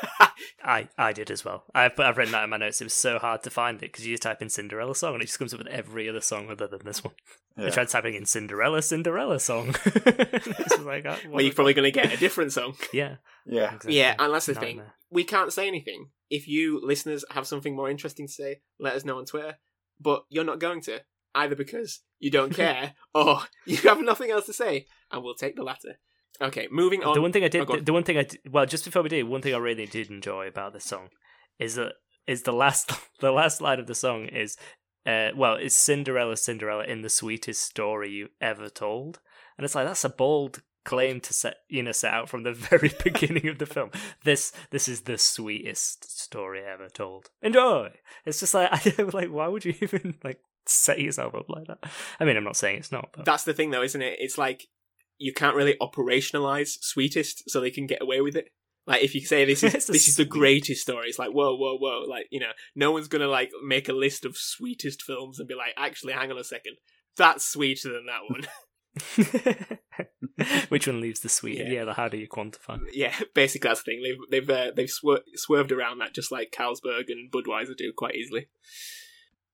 I 0.65 0.89
I 0.99 1.13
did 1.13 1.31
as 1.31 1.45
well. 1.45 1.65
I've 1.75 1.99
I've 2.01 2.17
written 2.17 2.33
that 2.33 2.43
in 2.45 2.51
my 2.51 2.57
notes. 2.57 2.81
It 2.81 2.85
was 2.85 2.95
so 2.95 3.19
hard 3.19 3.43
to 3.45 3.51
find 3.51 3.77
it 3.79 3.93
because 3.93 4.05
you 4.07 4.13
just 4.15 4.25
type 4.25 4.43
in 4.43 4.49
Cinderella 4.49 4.95
song 4.97 5.15
and 5.15 5.23
it 5.23 5.27
just 5.27 5.39
comes 5.39 5.55
up 5.55 5.59
with 5.59 5.69
every 5.69 6.09
other 6.09 6.21
song 6.21 6.51
other 6.51 6.67
than 6.67 6.81
this 6.85 7.05
one. 7.05 7.15
I 7.57 7.65
Yeah. 7.65 7.71
tried 7.71 7.89
typing 7.89 8.15
in 8.15 8.27
Cinderella 8.27 8.83
Cinderella 8.83 9.39
song. 9.39 9.77
It's 9.85 10.79
like, 10.81 11.07
oh, 11.07 11.11
what 11.11 11.27
well, 11.31 11.43
you're 11.43 11.55
probably 11.55 11.75
going 11.75 11.91
to 11.93 12.01
get 12.01 12.13
a 12.13 12.17
different 12.17 12.53
song. 12.53 12.75
yeah 12.93 13.17
Yeah. 13.47 13.67
exactly. 13.67 13.97
Yeah, 13.99 14.15
and 14.19 14.35
that's 14.35 14.47
the 14.47 14.55
thing. 14.55 14.83
We 15.11 15.23
can't 15.25 15.53
say 15.53 15.69
anything. 15.69 16.09
If 16.29 16.49
you 16.49 16.81
listeners 16.85 17.25
have 17.31 17.47
something 17.47 17.77
more 17.77 17.89
interesting 17.91 18.27
to 18.27 18.33
say, 18.33 18.61
let 18.81 18.95
us 18.95 19.05
know 19.05 19.19
on 19.19 19.27
Twitter. 19.27 19.59
But 20.01 20.25
you're 20.29 20.45
not 20.45 20.59
going 20.59 20.81
to, 20.83 21.03
either 21.35 21.55
because 21.55 22.01
you 22.19 22.31
don't 22.31 22.53
care 22.53 22.95
or 23.15 23.43
you 23.65 23.77
have 23.89 24.01
nothing 24.01 24.31
else 24.31 24.47
to 24.47 24.53
say, 24.53 24.87
and 25.13 25.23
we'll 25.23 25.35
take 25.35 25.55
the 25.57 25.63
latter. 25.63 25.99
Okay, 26.41 26.69
moving 26.71 27.03
on. 27.03 27.15
the 27.15 27.21
one 27.21 27.33
thing 27.33 27.45
I 27.45 27.49
did, 27.49 27.63
Oh, 27.63 27.77
the, 27.77 27.83
the 27.83 27.93
one 27.93 28.03
thing 28.03 28.19
I 28.19 28.25
did, 28.25 28.41
well, 28.51 28.67
just 28.67 28.85
before 28.85 29.03
we 29.03 29.09
do, 29.09 29.27
one 29.27 29.43
thing 29.43 29.55
I 29.55 29.59
really 29.59 29.87
did 29.87 30.11
enjoy 30.11 30.47
about 30.49 30.73
this 30.73 30.85
song 30.85 31.09
is 31.59 31.77
that 31.77 31.95
is 32.27 32.43
the 32.43 32.53
last 32.53 32.93
the 33.21 33.31
last 33.33 33.61
line 33.61 33.79
of 33.81 33.87
the 33.87 33.95
song 33.95 34.27
is, 34.27 34.57
uh, 35.07 35.31
well, 35.37 35.55
it's 35.55 35.77
Cinderella, 35.77 36.37
Cinderella 36.37 36.85
in 36.85 37.03
the 37.03 37.09
sweetest 37.09 37.63
story 37.63 38.11
you 38.11 38.29
ever 38.41 38.69
told, 38.69 39.21
and 39.57 39.65
it's 39.65 39.75
like 39.75 39.87
that's 39.87 40.05
a 40.05 40.11
bold 40.11 40.63
claim 40.85 41.21
to 41.21 41.35
set 41.35 41.57
you 41.69 41.83
know 41.83 41.91
set 41.91 42.15
out 42.15 42.29
from 42.29 42.45
the 42.45 42.53
very 42.71 42.93
beginning 43.05 43.49
of 43.49 43.59
the 43.59 43.67
film. 43.67 43.91
This 44.25 44.53
this 44.71 44.89
is 44.89 45.03
the 45.03 45.19
sweetest 45.19 46.21
story 46.21 46.63
ever 46.65 46.89
told. 46.89 47.31
Enjoy. 47.43 47.91
It's 48.25 48.41
just 48.41 48.55
like 48.55 48.69
I 48.73 49.03
like 49.03 49.29
why 49.29 49.49
would 49.49 49.65
you 49.65 49.75
even 49.81 50.17
like 50.23 50.41
set 50.67 51.01
yourself 51.01 51.35
up 51.35 51.49
like 51.49 51.67
that? 51.69 51.79
I 52.21 52.25
mean, 52.25 52.37
I'm 52.37 52.45
not 52.45 52.57
saying 52.57 52.79
it's 52.79 52.93
not, 52.93 53.11
but 53.15 53.25
That's 53.25 53.45
the 53.45 53.55
thing, 53.55 53.71
though, 53.71 53.83
isn't 53.83 54.03
it? 54.03 54.17
It's 54.21 54.37
like 54.39 54.67
you 55.19 55.33
can't 55.33 55.57
really 55.57 55.77
operationalize 55.81 56.79
sweetest, 56.81 57.51
so 57.51 57.61
they 57.61 57.71
can 57.71 57.87
get 57.87 58.03
away 58.03 58.21
with 58.21 58.37
it. 58.37 58.51
Like 58.87 59.03
if 59.03 59.15
you 59.15 59.23
say 59.23 59.45
this 59.45 59.63
is 59.63 59.87
this 59.87 60.09
is 60.09 60.17
the 60.17 60.25
greatest 60.25 60.83
story, 60.83 61.09
it's 61.09 61.19
like 61.19 61.31
whoa, 61.31 61.57
whoa, 61.57 61.77
whoa. 61.77 62.05
Like 62.09 62.27
you 62.31 62.41
know, 62.41 62.53
no 62.75 62.93
one's 62.93 63.09
gonna 63.09 63.29
like 63.29 63.51
make 63.65 63.89
a 63.89 63.93
list 63.93 64.25
of 64.25 64.37
sweetest 64.37 65.03
films 65.03 65.39
and 65.39 65.49
be 65.49 65.55
like, 65.55 65.75
actually, 65.77 66.13
hang 66.13 66.31
on 66.31 66.39
a 66.39 66.45
second, 66.45 66.77
that's 67.17 67.47
sweeter 67.47 67.93
than 67.93 68.07
that 68.07 68.23
one. 68.29 68.47
which 70.69 70.87
one 70.87 71.01
leaves 71.01 71.21
the 71.21 71.29
sweet? 71.29 71.59
Yeah. 71.59 71.69
Yeah. 71.69 71.85
the 71.85 71.95
how 71.95 72.09
do 72.09 72.17
you 72.17 72.29
quantify? 72.29 72.81
yeah, 72.93 73.15
basically 73.35 73.69
that's 73.69 73.83
the 73.83 73.93
thing. 73.93 74.03
They've 74.03 74.31
they've 74.31 74.51
uh, 74.51 74.71
they've 74.75 74.89
swer- 74.89 75.23
swerved 75.35 75.73
around 75.73 75.99
that 75.99 76.15
just 76.15 76.33
like 76.33 76.55
Carlsberg 76.57 77.05
and 77.09 77.31
Budweiser 77.31 77.77
do 77.77 77.93
quite 77.95 78.15
easily. 78.15 78.49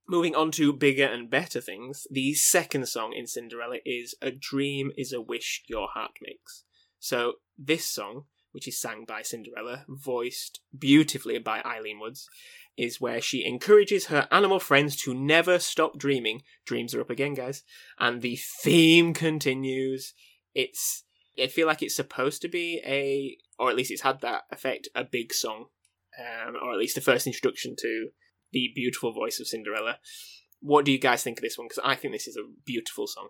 Moving 0.08 0.34
on 0.34 0.50
to 0.52 0.72
bigger 0.72 1.04
and 1.04 1.30
better 1.30 1.60
things, 1.60 2.06
the 2.10 2.34
second 2.34 2.86
song 2.88 3.12
in 3.12 3.26
Cinderella 3.26 3.78
is 3.84 4.14
"A 4.20 4.30
Dream 4.30 4.90
Is 4.96 5.12
a 5.12 5.20
Wish 5.20 5.62
Your 5.68 5.88
Heart 5.94 6.12
Makes." 6.20 6.64
So 6.98 7.34
this 7.56 7.86
song, 7.86 8.24
which 8.50 8.66
is 8.68 8.80
sang 8.80 9.04
by 9.06 9.22
Cinderella, 9.22 9.84
voiced 9.88 10.60
beautifully 10.76 11.38
by 11.38 11.60
Ilene 11.62 12.00
Woods, 12.00 12.28
is 12.76 13.00
where 13.00 13.20
she 13.20 13.44
encourages 13.44 14.06
her 14.06 14.26
animal 14.30 14.58
friends 14.58 14.96
to 14.96 15.14
never 15.14 15.58
stop 15.58 15.98
dreaming. 15.98 16.42
Dreams 16.64 16.94
are 16.94 17.00
up 17.00 17.10
again, 17.10 17.34
guys, 17.34 17.62
and 17.98 18.22
the 18.22 18.36
theme 18.36 19.14
continues. 19.14 20.14
It's 20.54 21.04
I 21.38 21.46
feel 21.46 21.66
like 21.66 21.82
it's 21.82 21.96
supposed 21.96 22.42
to 22.42 22.48
be 22.48 22.82
a, 22.84 23.38
or 23.58 23.70
at 23.70 23.76
least 23.76 23.90
it's 23.90 24.02
had 24.02 24.20
that 24.20 24.42
effect, 24.50 24.88
a 24.94 25.04
big 25.04 25.32
song, 25.32 25.66
um, 26.18 26.56
or 26.62 26.72
at 26.72 26.78
least 26.78 26.94
the 26.94 27.00
first 27.00 27.26
introduction 27.26 27.74
to 27.78 28.08
the 28.52 28.70
beautiful 28.74 29.12
voice 29.12 29.40
of 29.40 29.46
Cinderella. 29.46 29.98
What 30.60 30.84
do 30.84 30.92
you 30.92 30.98
guys 30.98 31.22
think 31.22 31.38
of 31.38 31.42
this 31.42 31.58
one? 31.58 31.66
Because 31.68 31.82
I 31.84 31.94
think 31.94 32.14
this 32.14 32.28
is 32.28 32.36
a 32.36 32.48
beautiful 32.64 33.06
song. 33.06 33.28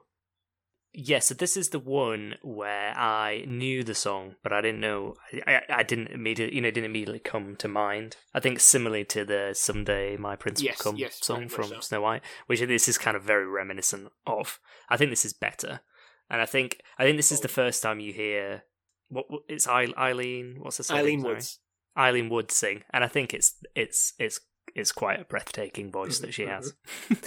Yeah, 0.94 1.20
so 1.20 1.32
this 1.32 1.56
is 1.56 1.70
the 1.70 1.78
one 1.78 2.34
where 2.42 2.92
I 2.94 3.46
knew 3.48 3.82
the 3.82 3.94
song, 3.94 4.34
but 4.42 4.52
I 4.52 4.60
didn't 4.60 4.80
know. 4.80 5.14
I, 5.46 5.62
I, 5.70 5.82
didn't 5.84 6.08
immediately, 6.08 6.54
you 6.54 6.60
know, 6.60 6.70
didn't 6.70 6.90
immediately 6.90 7.18
come 7.18 7.56
to 7.56 7.68
mind. 7.68 8.16
I 8.34 8.40
think 8.40 8.60
similarly 8.60 9.04
to 9.06 9.24
the 9.24 9.52
"Someday 9.54 10.18
My 10.18 10.36
Prince 10.36 10.62
Yes, 10.62 10.76
Will 10.84 10.92
Come" 10.92 10.98
yes, 10.98 11.18
song 11.22 11.48
from 11.48 11.68
so. 11.68 11.80
Snow 11.80 12.02
White, 12.02 12.20
which 12.46 12.60
this 12.60 12.88
is 12.88 12.98
kind 12.98 13.16
of 13.16 13.22
very 13.22 13.46
reminiscent 13.46 14.12
of. 14.26 14.60
I 14.90 14.98
think 14.98 15.08
this 15.08 15.24
is 15.24 15.32
better, 15.32 15.80
and 16.28 16.42
I 16.42 16.46
think 16.46 16.82
I 16.98 17.04
think 17.04 17.16
this 17.16 17.32
is 17.32 17.40
the 17.40 17.48
oh. 17.48 17.52
first 17.52 17.82
time 17.82 17.98
you 17.98 18.12
hear 18.12 18.64
what 19.08 19.24
it's 19.48 19.66
Ilene. 19.66 20.58
What's 20.58 20.76
the 20.76 20.84
surname? 20.84 21.20
Ilene 21.20 21.24
Woods. 21.24 21.58
Ilene 21.96 22.30
Woods 22.30 22.54
sing, 22.54 22.82
and 22.90 23.02
I 23.02 23.08
think 23.08 23.32
it's 23.32 23.56
it's 23.74 24.12
it's 24.18 24.40
it's 24.74 24.92
quite 24.92 25.20
a 25.20 25.24
breathtaking 25.24 25.90
voice 25.90 26.18
that 26.20 26.34
she 26.34 26.46
has. 26.46 26.74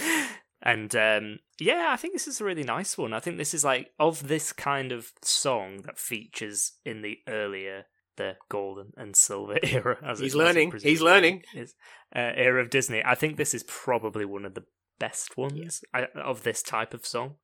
and 0.62 0.94
um, 0.96 1.38
yeah, 1.58 1.88
I 1.90 1.96
think 1.96 2.12
this 2.12 2.28
is 2.28 2.40
a 2.40 2.44
really 2.44 2.64
nice 2.64 2.98
one. 2.98 3.12
I 3.12 3.20
think 3.20 3.36
this 3.36 3.54
is 3.54 3.64
like 3.64 3.90
of 3.98 4.28
this 4.28 4.52
kind 4.52 4.92
of 4.92 5.12
song 5.22 5.82
that 5.82 5.98
features 5.98 6.72
in 6.84 7.02
the 7.02 7.18
earlier 7.28 7.86
the 8.16 8.36
golden 8.48 8.92
and 8.96 9.14
silver 9.14 9.58
era. 9.62 9.98
As 10.04 10.20
He's 10.20 10.34
learning. 10.34 10.72
He's 10.82 11.02
learning. 11.02 11.42
Is, 11.54 11.74
uh, 12.14 12.32
era 12.34 12.62
of 12.62 12.70
Disney. 12.70 13.02
I 13.04 13.14
think 13.14 13.36
this 13.36 13.54
is 13.54 13.64
probably 13.64 14.24
one 14.24 14.44
of 14.44 14.54
the 14.54 14.64
best 14.98 15.36
ones 15.36 15.82
I, 15.92 16.06
of 16.14 16.42
this 16.42 16.62
type 16.62 16.94
of 16.94 17.06
song. 17.06 17.34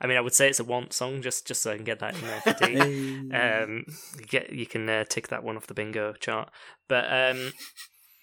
I 0.00 0.06
mean, 0.06 0.16
I 0.16 0.22
would 0.22 0.34
say 0.34 0.48
it's 0.48 0.60
a 0.60 0.64
want 0.64 0.94
song, 0.94 1.20
just 1.20 1.46
just 1.46 1.60
so 1.62 1.72
I 1.72 1.76
can 1.76 1.84
get 1.84 1.98
that 1.98 2.14
in 2.14 2.20
there 2.22 2.40
for 2.40 2.66
Dee. 2.66 3.20
Um, 3.32 3.84
you 4.18 4.24
get 4.26 4.50
you 4.50 4.66
can 4.66 4.88
uh, 4.88 5.04
tick 5.04 5.28
that 5.28 5.44
one 5.44 5.56
off 5.56 5.66
the 5.66 5.74
bingo 5.74 6.14
chart. 6.14 6.50
But 6.88 7.04
um, 7.12 7.52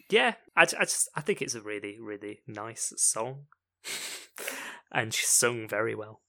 yeah, 0.10 0.36
I, 0.56 0.62
I 0.62 0.86
just 0.86 1.10
I 1.15 1.22
think 1.22 1.41
it's 1.41 1.56
a 1.56 1.62
really 1.62 1.98
really 2.00 2.41
nice 2.48 2.93
song, 2.98 3.46
and 4.91 5.13
she's 5.13 5.30
sung 5.30 5.67
very 5.67 5.96
well. 5.96 6.22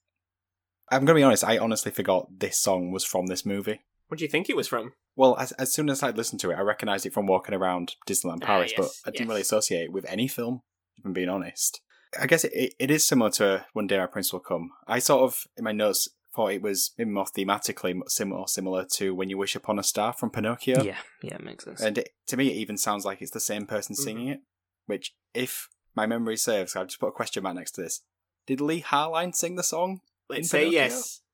I'm 0.90 1.04
going 1.04 1.16
to 1.16 1.20
be 1.20 1.22
honest, 1.22 1.44
I 1.44 1.58
honestly 1.58 1.92
forgot 1.92 2.38
this 2.38 2.58
song 2.58 2.92
was 2.92 3.04
from 3.04 3.26
this 3.26 3.44
movie. 3.44 3.80
What 4.08 4.18
do 4.18 4.24
you 4.24 4.30
think 4.30 4.48
it 4.48 4.56
was 4.56 4.68
from? 4.68 4.94
Well, 5.16 5.36
as, 5.38 5.52
as 5.52 5.72
soon 5.72 5.90
as 5.90 6.02
I 6.02 6.10
listened 6.10 6.40
to 6.40 6.50
it, 6.50 6.54
I 6.54 6.62
recognised 6.62 7.04
it 7.04 7.12
from 7.12 7.26
walking 7.26 7.54
around 7.54 7.96
Disneyland 8.08 8.38
Ah, 8.42 8.46
Paris, 8.46 8.72
but 8.74 8.84
yes, 8.84 9.02
I 9.04 9.10
didn't 9.10 9.26
yes. 9.26 9.28
really 9.28 9.40
associate 9.42 9.84
it 9.84 9.92
with 9.92 10.06
any 10.08 10.28
film, 10.28 10.62
if 10.96 11.04
I'm 11.04 11.12
being 11.12 11.28
honest. 11.28 11.82
I 12.18 12.26
guess 12.26 12.44
it, 12.44 12.52
it, 12.54 12.74
it 12.78 12.90
is 12.90 13.06
similar 13.06 13.30
to 13.32 13.66
One 13.74 13.86
Day 13.86 13.98
My 13.98 14.06
Prince 14.06 14.32
Will 14.32 14.40
Come. 14.40 14.70
I 14.86 14.98
sort 14.98 15.24
of, 15.24 15.44
in 15.58 15.64
my 15.64 15.72
notes, 15.72 16.08
thought 16.38 16.52
it 16.52 16.62
was 16.62 16.92
maybe 16.96 17.10
more 17.10 17.24
thematically 17.24 18.00
similar, 18.06 18.46
similar 18.46 18.84
to 18.92 19.12
When 19.12 19.28
You 19.28 19.36
Wish 19.36 19.56
Upon 19.56 19.76
a 19.76 19.82
Star 19.82 20.12
from 20.12 20.30
Pinocchio. 20.30 20.84
Yeah, 20.84 20.98
yeah, 21.20 21.36
makes 21.38 21.64
sense. 21.64 21.80
And 21.80 21.98
it, 21.98 22.10
to 22.28 22.36
me, 22.36 22.48
it 22.48 22.54
even 22.58 22.78
sounds 22.78 23.04
like 23.04 23.20
it's 23.20 23.32
the 23.32 23.40
same 23.40 23.66
person 23.66 23.96
Mm-hmm. 23.96 24.04
singing 24.04 24.28
it, 24.28 24.40
which, 24.86 25.16
if 25.34 25.68
my 25.96 26.06
memory 26.06 26.36
serves, 26.36 26.76
I'll 26.76 26.84
just 26.84 27.00
put 27.00 27.08
a 27.08 27.12
question 27.12 27.42
mark 27.42 27.56
next 27.56 27.72
to 27.72 27.82
this. 27.82 28.02
Did 28.46 28.60
Leigh 28.60 28.82
Harline 28.82 29.34
sing 29.34 29.56
the 29.56 29.64
song? 29.64 30.00
Let's 30.30 30.48
say 30.48 30.60
Pinocchio? 30.70 30.80
yes. 30.80 31.20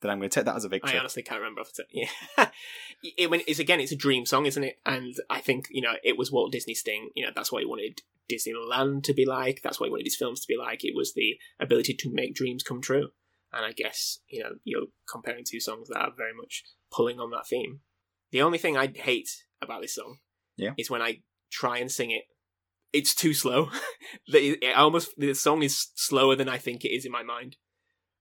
Then 0.00 0.10
I'm 0.10 0.18
going 0.18 0.30
to 0.30 0.34
take 0.34 0.46
that 0.46 0.56
as 0.56 0.64
a 0.64 0.68
victory. 0.68 0.96
I 0.96 0.98
honestly 0.98 1.22
can't 1.22 1.38
remember 1.40 1.60
off 1.60 1.72
the 1.72 1.84
top. 1.84 1.90
Yeah, 1.92 2.48
it, 3.16 3.30
when 3.30 3.42
it's 3.46 3.60
again, 3.60 3.78
it's 3.78 3.92
a 3.92 3.96
dream 3.96 4.26
song, 4.26 4.46
isn't 4.46 4.64
it? 4.64 4.80
And 4.84 5.14
I 5.30 5.38
think 5.40 5.68
you 5.70 5.80
know 5.80 5.92
it 6.02 6.18
was 6.18 6.32
Walt 6.32 6.50
Disney's 6.50 6.82
thing. 6.82 7.10
You 7.14 7.24
know, 7.24 7.30
that's 7.32 7.52
what 7.52 7.62
he 7.62 7.66
wanted 7.66 8.00
Disneyland 8.28 9.04
to 9.04 9.14
be 9.14 9.24
like. 9.24 9.60
That's 9.62 9.78
what 9.78 9.86
he 9.86 9.90
wanted 9.92 10.06
his 10.06 10.16
films 10.16 10.40
to 10.40 10.48
be 10.48 10.56
like. 10.56 10.82
It 10.82 10.96
was 10.96 11.14
the 11.14 11.38
ability 11.60 11.94
to 11.94 12.10
make 12.12 12.34
dreams 12.34 12.64
come 12.64 12.80
true. 12.82 13.10
And 13.52 13.64
I 13.64 13.72
guess 13.72 14.18
you 14.28 14.42
know 14.42 14.52
you're 14.64 14.86
comparing 15.10 15.44
two 15.46 15.60
songs 15.60 15.88
that 15.88 15.98
are 15.98 16.12
very 16.16 16.32
much 16.34 16.62
pulling 16.90 17.18
on 17.20 17.30
that 17.30 17.46
theme. 17.48 17.80
The 18.30 18.42
only 18.42 18.58
thing 18.58 18.76
I 18.76 18.86
hate 18.94 19.28
about 19.60 19.82
this 19.82 19.94
song, 19.94 20.18
Yeah. 20.56 20.72
is 20.78 20.90
when 20.90 21.02
I 21.02 21.20
try 21.50 21.78
and 21.78 21.90
sing 21.90 22.10
it. 22.10 22.24
It's 22.92 23.14
too 23.14 23.34
slow. 23.34 23.70
The- 24.28 24.58
it 24.62 24.76
almost 24.76 25.10
the 25.16 25.32
song 25.34 25.62
is 25.62 25.88
slower 25.94 26.36
than 26.36 26.48
I 26.48 26.58
think 26.58 26.84
it 26.84 26.90
is 26.90 27.04
in 27.06 27.12
my 27.12 27.22
mind, 27.22 27.56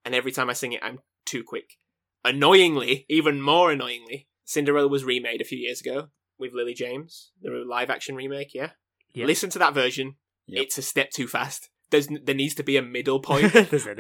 and 0.06 0.14
every 0.16 0.32
time 0.32 0.50
I 0.50 0.54
sing 0.54 0.72
it, 0.74 0.82
I'm 0.84 1.00
too 1.26 1.44
quick. 1.44 1.78
Annoyingly, 2.24 3.06
even 3.10 3.42
more 3.42 3.72
annoyingly, 3.72 4.28
Cinderella 4.46 4.88
was 4.88 5.04
remade 5.04 5.42
a 5.42 5.46
few 5.46 5.58
years 5.58 5.82
ago 5.82 6.08
with 6.38 6.54
Lily 6.54 6.74
James, 6.74 7.32
the 7.42 7.50
live 7.68 7.90
action 7.90 8.16
remake. 8.16 8.54
Yeah, 8.54 8.72
Yeah. 9.14 9.26
listen 9.26 9.50
to 9.52 9.60
that 9.60 9.74
version. 9.74 10.16
Yep. 10.48 10.64
It's 10.64 10.78
a 10.78 10.82
step 10.82 11.12
too 11.12 11.28
fast. 11.28 11.70
There's 11.90 12.08
there 12.08 12.36
needs 12.36 12.56
to 12.56 12.64
be 12.64 12.78
a 12.78 12.82
middle 12.82 13.20
point. 13.30 13.52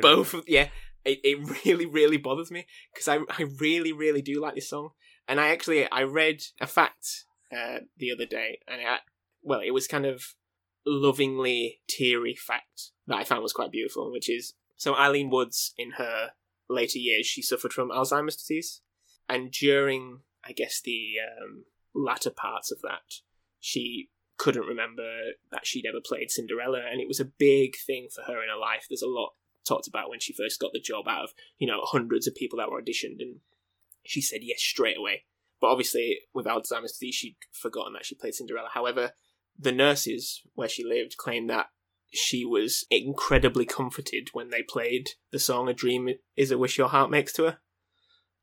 Both, 0.02 0.36
yeah. 0.48 0.70
It, 1.04 1.20
it 1.24 1.66
really, 1.66 1.86
really 1.86 2.18
bothers 2.18 2.52
me 2.52 2.66
because 2.94 3.08
I, 3.08 3.18
I 3.30 3.46
really, 3.60 3.92
really 3.92 4.22
do 4.22 4.42
like 4.42 4.56
this 4.56 4.70
song. 4.70 4.90
And 5.28 5.40
I 5.40 5.50
actually 5.50 5.90
I 5.92 6.04
read 6.04 6.42
a 6.60 6.68
fact 6.68 7.26
uh, 7.52 7.80
the 7.98 8.12
other 8.12 8.26
day, 8.26 8.60
and 8.68 8.82
well, 9.44 9.62
it 9.66 9.72
was 9.72 9.88
kind 9.88 10.06
of 10.06 10.24
lovingly 10.86 11.82
teary 11.88 12.36
fact 12.36 12.92
that 13.08 13.18
I 13.18 13.24
found 13.24 13.44
was 13.44 13.54
quite 13.54 13.72
beautiful, 13.72 14.12
which 14.12 14.30
is 14.30 14.54
so 14.78 14.94
Ilene 14.94 15.32
Woods 15.32 15.74
in 15.78 15.92
her 15.92 16.32
later 16.70 16.98
years 16.98 17.28
she 17.28 17.42
suffered 17.42 17.74
from 17.74 17.92
Alzheimer's 17.92 18.36
disease, 18.36 18.82
and 19.30 19.52
during 19.52 20.22
I 20.44 20.54
guess 20.54 20.82
the 20.84 21.14
um, 21.22 21.66
latter 21.94 22.32
parts 22.32 22.72
of 22.72 22.82
that, 22.82 23.22
she 23.60 24.10
couldn't 24.38 24.66
remember 24.66 25.08
that 25.52 25.68
she'd 25.68 25.86
ever 25.88 26.00
played 26.04 26.32
Cinderella, 26.32 26.82
and 26.92 27.00
it 27.00 27.08
was 27.08 27.20
a 27.20 27.26
big 27.26 27.76
thing 27.78 28.08
for 28.14 28.24
her 28.24 28.42
in 28.42 28.50
her 28.50 28.60
life. 28.60 28.88
There's 28.90 29.04
a 29.04 29.08
lot 29.08 29.34
talked 29.68 29.88
about 29.88 30.10
when 30.10 30.20
she 30.20 30.34
first 30.34 30.60
got 30.60 30.72
the 30.74 30.80
job 30.80 31.08
out 31.08 31.24
of 31.24 31.30
you 31.58 31.68
know 31.68 31.82
hundreds 31.84 32.28
of 32.28 32.36
people 32.36 32.58
that 32.58 32.70
were 32.70 32.82
auditioned, 32.82 33.20
and 33.20 33.38
she 34.04 34.22
said 34.22 34.42
yes 34.42 34.62
straight 34.62 34.98
away. 34.98 35.24
But 35.60 35.68
obviously, 35.68 36.20
with 36.34 36.46
Alzheimer's 36.46 36.94
disease, 36.94 37.16
she'd 37.16 37.36
forgotten 37.52 37.94
that 37.94 38.06
she 38.06 38.16
played 38.16 38.34
Cinderella. 38.34 38.70
However, 38.74 39.12
the 39.58 39.72
nurses 39.72 40.42
where 40.56 40.70
she 40.70 40.84
lived 40.84 41.18
claimed 41.18 41.50
that 41.50 41.68
she 42.14 42.44
was 42.44 42.86
incredibly 42.90 43.66
comforted 43.66 44.30
when 44.34 44.50
they 44.50 44.64
played 44.64 45.12
the 45.32 45.40
song 45.40 45.70
"A 45.70 45.74
Dream 45.74 46.10
Is 46.36 46.52
a 46.52 46.58
Wish 46.58 46.78
Your 46.78 46.90
Heart 46.90 47.12
Makes" 47.12 47.34
to 47.34 47.44
her, 47.44 47.58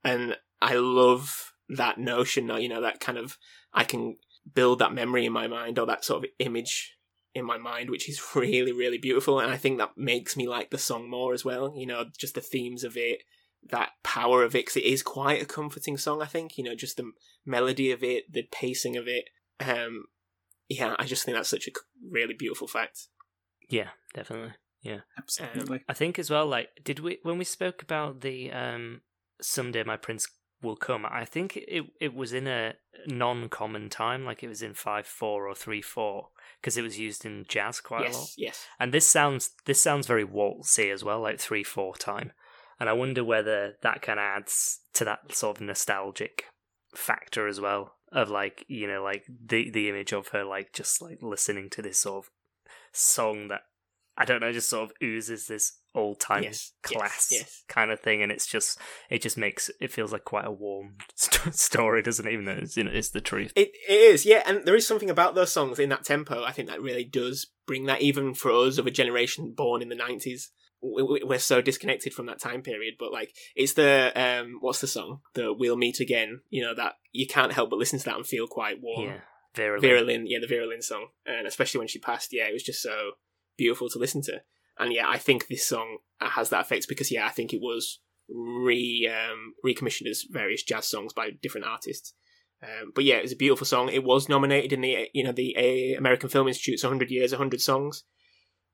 and 0.04 0.36
I 0.60 0.74
love 0.74 1.52
that 1.68 1.98
notion. 1.98 2.48
You 2.48 2.68
know, 2.68 2.80
that 2.80 3.00
kind 3.00 3.18
of 3.18 3.36
I 3.72 3.84
can 3.84 4.16
build 4.54 4.78
that 4.78 4.94
memory 4.94 5.26
in 5.26 5.32
my 5.32 5.46
mind 5.46 5.78
or 5.78 5.86
that 5.86 6.04
sort 6.04 6.24
of 6.24 6.30
image 6.38 6.97
in 7.38 7.44
my 7.44 7.56
mind, 7.58 7.90
which 7.90 8.08
is 8.08 8.20
really, 8.34 8.72
really 8.72 8.98
beautiful. 8.98 9.40
And 9.40 9.50
I 9.50 9.56
think 9.56 9.78
that 9.78 9.96
makes 9.96 10.36
me 10.36 10.46
like 10.48 10.70
the 10.70 10.78
song 10.78 11.08
more 11.08 11.32
as 11.32 11.44
well. 11.44 11.74
You 11.76 11.86
know, 11.86 12.04
just 12.16 12.34
the 12.34 12.40
themes 12.40 12.84
of 12.84 12.96
it, 12.96 13.22
that 13.70 13.90
power 14.02 14.42
of 14.42 14.54
it, 14.54 14.66
'cause 14.66 14.76
it 14.76 14.84
is 14.84 15.02
quite 15.02 15.42
a 15.42 15.46
comforting 15.46 15.96
song, 15.96 16.20
I 16.22 16.26
think. 16.26 16.58
You 16.58 16.64
know, 16.64 16.74
just 16.74 16.96
the 16.96 17.12
melody 17.46 17.90
of 17.90 18.02
it, 18.02 18.32
the 18.32 18.42
pacing 18.50 18.96
of 18.96 19.08
it. 19.08 19.30
Um, 19.60 20.06
yeah, 20.68 20.94
I 20.98 21.06
just 21.06 21.24
think 21.24 21.36
that's 21.36 21.48
such 21.48 21.66
a 21.66 21.72
really 22.10 22.34
beautiful 22.34 22.68
fact. 22.68 23.08
Yeah, 23.68 23.90
definitely. 24.14 24.54
Yeah, 24.82 25.00
absolutely. 25.16 25.82
I 25.88 25.94
think 25.94 26.18
as 26.18 26.30
well, 26.30 26.46
like, 26.46 26.68
did 26.84 27.00
we 27.00 27.18
when 27.22 27.38
we 27.38 27.44
spoke 27.44 27.82
about 27.82 28.20
the 28.20 28.52
um 28.52 29.00
someday 29.40 29.82
my 29.82 29.96
prince 29.96 30.28
will 30.62 30.76
come? 30.76 31.06
I 31.06 31.24
think 31.24 31.56
it 31.56 31.84
it 32.00 32.14
was 32.14 32.32
in 32.32 32.46
a 32.46 32.74
non-common 33.06 33.88
time, 33.90 34.24
like 34.24 34.42
it 34.42 34.48
was 34.48 34.62
in 34.62 34.74
five 34.74 35.06
four 35.06 35.46
or 35.48 35.54
three 35.54 35.82
four, 35.82 36.28
because 36.60 36.76
it 36.76 36.82
was 36.82 36.98
used 36.98 37.24
in 37.24 37.44
jazz 37.48 37.80
quite 37.80 38.00
a 38.02 38.04
lot. 38.04 38.12
yes, 38.12 38.34
yes. 38.36 38.66
And 38.78 38.92
this 38.92 39.06
sounds 39.06 39.50
this 39.64 39.80
sounds 39.80 40.06
very 40.06 40.24
waltzy 40.26 40.92
as 40.92 41.04
well, 41.04 41.20
like 41.20 41.38
three 41.40 41.64
four 41.64 41.96
time. 41.96 42.32
and 42.80 42.88
I 42.88 42.92
wonder 42.92 43.24
whether 43.24 43.74
that 43.82 44.02
kind 44.02 44.18
of 44.18 44.24
adds 44.24 44.80
to 44.94 45.04
that 45.04 45.34
sort 45.34 45.56
of 45.58 45.60
nostalgic 45.62 46.44
factor 46.94 47.46
as 47.46 47.60
well 47.60 47.94
of 48.12 48.30
like 48.30 48.64
you 48.68 48.86
know 48.86 49.02
like 49.02 49.24
the 49.46 49.70
the 49.70 49.88
image 49.88 50.12
of 50.12 50.28
her 50.28 50.42
like 50.44 50.72
just 50.72 51.02
like 51.02 51.18
listening 51.20 51.68
to 51.70 51.82
this 51.82 51.98
sort 51.98 52.24
of 52.24 52.30
song 52.92 53.48
that 53.48 53.62
I 54.20 54.24
don't 54.24 54.40
know 54.40 54.52
just 54.52 54.68
sort 54.68 54.90
of 54.90 54.96
oozes 55.00 55.46
this 55.46 55.78
old 55.94 56.18
time 56.18 56.42
Yes, 56.42 56.72
yes, 56.90 56.98
class 56.98 57.28
yes. 57.30 57.62
kind 57.68 57.92
of 57.92 58.00
thing, 58.00 58.20
and 58.20 58.32
it's 58.32 58.46
just 58.48 58.78
it 59.08 59.22
just 59.22 59.38
makes 59.38 59.70
it 59.80 59.92
feels 59.92 60.12
like 60.12 60.24
quite 60.24 60.44
a 60.44 60.50
warm 60.50 60.96
st- 61.14 61.54
story, 61.54 62.02
doesn't 62.02 62.26
it? 62.26 62.32
Even 62.32 62.44
though 62.44 62.58
it's 62.60 62.76
you 62.76 62.84
know 62.84 62.90
it's 62.92 63.10
the 63.10 63.20
truth. 63.20 63.52
It, 63.54 63.70
it 63.88 63.92
is, 63.92 64.26
yeah, 64.26 64.42
and 64.44 64.64
there 64.64 64.74
is 64.74 64.86
something 64.86 65.08
about 65.08 65.36
those 65.36 65.52
songs 65.52 65.78
in 65.78 65.88
that 65.90 66.04
tempo. 66.04 66.42
I 66.42 66.50
think 66.50 66.68
that 66.68 66.82
really 66.82 67.04
does 67.04 67.46
bring 67.64 67.86
that, 67.86 68.02
even 68.02 68.34
for 68.34 68.50
us 68.50 68.76
of 68.76 68.88
a 68.88 68.90
generation 68.90 69.54
born 69.56 69.82
in 69.82 69.88
the 69.88 69.94
nineties. 69.94 70.50
We're 70.80 71.38
so 71.40 71.60
disconnected 71.60 72.14
from 72.14 72.26
that 72.26 72.40
time 72.40 72.62
period, 72.62 72.94
but 72.98 73.12
like 73.12 73.32
it's 73.56 73.72
the 73.74 74.12
um, 74.14 74.58
what's 74.60 74.80
the 74.80 74.86
song? 74.88 75.20
The 75.34 75.52
"We'll 75.52 75.76
Meet 75.76 76.00
Again." 76.00 76.40
You 76.50 76.62
know 76.62 76.74
that 76.74 76.94
you 77.12 77.26
can't 77.26 77.52
help 77.52 77.70
but 77.70 77.78
listen 77.78 77.98
to 78.00 78.04
that 78.04 78.16
and 78.16 78.26
feel 78.26 78.46
quite 78.46 78.80
warm. 78.80 79.08
Yeah, 79.08 79.20
Vera. 79.54 79.80
Vera 79.80 80.02
Lynn, 80.02 80.26
yeah, 80.26 80.38
the 80.40 80.46
Vera 80.46 80.66
Lynn 80.66 80.82
song, 80.82 81.08
and 81.26 81.46
especially 81.48 81.78
when 81.78 81.88
she 81.88 81.98
passed, 81.98 82.32
yeah, 82.32 82.44
it 82.48 82.52
was 82.52 82.62
just 82.62 82.80
so 82.80 83.12
beautiful 83.58 83.90
to 83.90 83.98
listen 83.98 84.22
to. 84.22 84.40
And 84.78 84.92
yeah, 84.92 85.08
I 85.08 85.18
think 85.18 85.48
this 85.48 85.66
song 85.66 85.98
has 86.20 86.48
that 86.50 86.62
effect 86.62 86.86
because 86.88 87.10
yeah, 87.10 87.26
I 87.26 87.30
think 87.30 87.52
it 87.52 87.60
was 87.60 88.00
re 88.30 89.10
um, 89.12 89.54
recommissioned 89.64 90.08
as 90.08 90.24
various 90.30 90.62
jazz 90.62 90.86
songs 90.86 91.12
by 91.12 91.30
different 91.42 91.66
artists. 91.66 92.14
Um, 92.62 92.92
but 92.94 93.04
yeah, 93.04 93.16
it 93.16 93.22
was 93.22 93.32
a 93.32 93.36
beautiful 93.36 93.66
song. 93.66 93.88
It 93.88 94.04
was 94.04 94.28
nominated 94.28 94.72
in 94.72 94.80
the 94.80 95.08
you 95.12 95.24
know 95.24 95.32
the 95.32 95.54
uh, 95.56 95.98
American 95.98 96.28
Film 96.28 96.48
Institute's 96.48 96.82
100 96.84 97.10
Years, 97.10 97.32
100 97.32 97.60
Songs. 97.60 98.04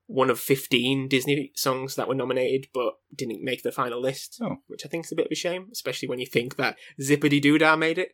One 0.06 0.28
of 0.28 0.38
15 0.38 1.08
Disney 1.08 1.50
songs 1.56 1.94
that 1.94 2.08
were 2.08 2.14
nominated, 2.14 2.66
but 2.74 2.92
didn't 3.16 3.42
make 3.42 3.62
the 3.62 3.72
final 3.72 4.02
list, 4.02 4.38
Oh. 4.42 4.56
which 4.66 4.84
I 4.84 4.88
think 4.90 5.06
is 5.06 5.12
a 5.12 5.16
bit 5.16 5.24
of 5.26 5.32
a 5.32 5.34
shame, 5.34 5.68
especially 5.72 6.08
when 6.08 6.18
you 6.18 6.26
think 6.26 6.56
that 6.56 6.76
Zippity 7.00 7.42
Doodah 7.42 7.78
made 7.78 7.96
it. 7.98 8.12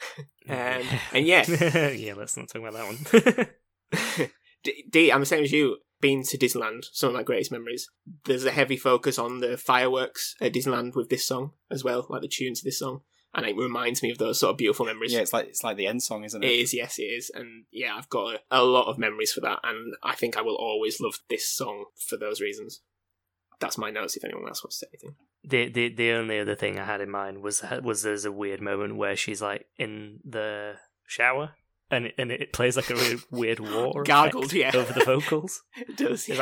um, 0.48 0.98
and 1.12 1.26
yeah, 1.26 1.44
yeah, 1.90 2.14
let's 2.14 2.38
not 2.38 2.48
talk 2.48 2.62
about 2.62 2.72
that 2.72 3.48
one. 4.16 4.28
D, 4.64 4.84
D, 4.90 5.12
I'm 5.12 5.20
the 5.20 5.26
same 5.26 5.44
as 5.44 5.52
you. 5.52 5.76
Been 6.00 6.22
to 6.24 6.36
Disneyland, 6.36 6.84
some 6.92 7.08
of 7.08 7.14
my 7.14 7.22
greatest 7.22 7.50
memories. 7.50 7.88
There's 8.26 8.44
a 8.44 8.50
heavy 8.50 8.76
focus 8.76 9.18
on 9.18 9.40
the 9.40 9.56
fireworks 9.56 10.34
at 10.40 10.52
Disneyland 10.52 10.94
with 10.94 11.08
this 11.08 11.26
song 11.26 11.52
as 11.70 11.82
well, 11.84 12.06
like 12.10 12.20
the 12.22 12.28
tune 12.28 12.52
to 12.54 12.62
this 12.62 12.78
song, 12.78 13.00
and 13.34 13.46
it 13.46 13.56
reminds 13.56 14.02
me 14.02 14.10
of 14.10 14.18
those 14.18 14.38
sort 14.40 14.50
of 14.52 14.58
beautiful 14.58 14.84
memories. 14.84 15.12
Yeah, 15.14 15.20
it's 15.20 15.32
like 15.32 15.46
it's 15.48 15.64
like 15.64 15.78
the 15.78 15.86
end 15.86 16.02
song, 16.02 16.24
isn't 16.24 16.44
It 16.44 16.50
it? 16.50 16.60
is, 16.60 16.74
yes, 16.74 16.98
it 16.98 17.04
is, 17.04 17.30
and 17.34 17.64
yeah, 17.72 17.94
I've 17.96 18.10
got 18.10 18.34
a, 18.34 18.40
a 18.50 18.62
lot 18.64 18.88
of 18.88 18.98
memories 18.98 19.32
for 19.32 19.40
that, 19.40 19.60
and 19.64 19.94
I 20.02 20.14
think 20.14 20.36
I 20.36 20.42
will 20.42 20.56
always 20.56 21.00
love 21.00 21.14
this 21.30 21.48
song 21.48 21.86
for 21.96 22.16
those 22.18 22.40
reasons. 22.42 22.82
That's 23.58 23.78
my 23.78 23.90
notes. 23.90 24.16
If 24.16 24.24
anyone 24.24 24.46
else 24.48 24.62
wants 24.62 24.80
to 24.80 24.84
say 24.86 24.90
anything, 24.92 25.16
the 25.44 25.68
the 25.70 25.94
the 25.94 26.10
only 26.12 26.38
other 26.40 26.54
thing 26.56 26.78
I 26.78 26.84
had 26.84 27.00
in 27.00 27.10
mind 27.10 27.42
was 27.42 27.64
was 27.82 28.02
there's 28.02 28.26
a 28.26 28.32
weird 28.32 28.60
moment 28.60 28.96
where 28.96 29.16
she's 29.16 29.40
like 29.40 29.64
in 29.78 30.20
the 30.26 30.74
shower. 31.06 31.52
And 31.90 32.06
it, 32.06 32.14
and 32.18 32.32
it 32.32 32.52
plays 32.52 32.76
like 32.76 32.90
a 32.90 32.94
really 32.94 33.18
weird 33.30 33.60
war 33.60 34.02
Gargled, 34.02 34.52
yeah. 34.52 34.72
over 34.74 34.92
the 34.92 35.04
vocals. 35.04 35.62
it 35.76 35.96
does. 35.96 36.28
Like 36.28 36.38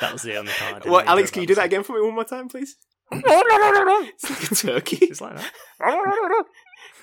that 0.00 0.12
was 0.12 0.22
the 0.22 0.36
only 0.36 0.52
part. 0.52 0.86
Well, 0.86 1.02
Alex, 1.04 1.32
can 1.32 1.42
you 1.42 1.48
do 1.48 1.56
that 1.56 1.64
again 1.64 1.82
for 1.82 1.94
me 1.94 2.00
one 2.00 2.14
more 2.14 2.24
time, 2.24 2.48
please? 2.48 2.76
It's 3.12 4.30
like 4.30 4.50
a 4.50 4.54
turkey. 4.54 4.98
It's 5.02 5.20
like 5.20 5.36
that. 5.36 6.44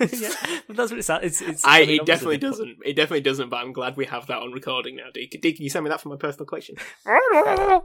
yeah, 0.00 0.30
that's 0.68 0.90
what 0.90 0.98
it 0.98 1.04
sounds. 1.04 1.24
It's, 1.24 1.40
it's 1.40 1.64
I, 1.64 1.80
it 1.80 2.04
definitely 2.04 2.38
doesn't. 2.38 2.78
It 2.84 2.94
definitely 2.94 3.20
doesn't. 3.20 3.48
But 3.48 3.58
I'm 3.58 3.72
glad 3.72 3.96
we 3.96 4.06
have 4.06 4.26
that 4.26 4.38
on 4.38 4.52
recording 4.52 4.96
now. 4.96 5.04
D, 5.12 5.26
D 5.26 5.52
can 5.52 5.62
you 5.62 5.70
send 5.70 5.84
me 5.84 5.90
that 5.90 6.00
for 6.00 6.08
my 6.08 6.16
personal 6.16 6.46
collection? 6.46 6.76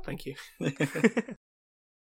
Thank 0.04 0.26
you. 0.26 0.36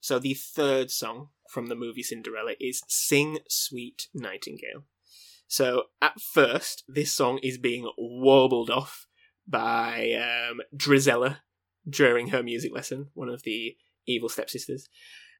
so 0.00 0.18
the 0.18 0.34
third 0.34 0.90
song 0.90 1.28
from 1.48 1.66
the 1.66 1.76
movie 1.76 2.02
Cinderella 2.02 2.54
is 2.58 2.82
"Sing 2.88 3.38
Sweet 3.48 4.08
Nightingale." 4.14 4.84
So 5.50 5.86
at 6.00 6.20
first, 6.20 6.84
this 6.86 7.12
song 7.12 7.40
is 7.42 7.58
being 7.58 7.90
warbled 7.98 8.70
off 8.70 9.08
by 9.48 10.12
um, 10.12 10.60
Drizella 10.74 11.38
during 11.88 12.28
her 12.28 12.40
music 12.40 12.72
lesson, 12.72 13.08
one 13.14 13.28
of 13.28 13.42
the 13.42 13.76
evil 14.06 14.28
stepsisters. 14.28 14.88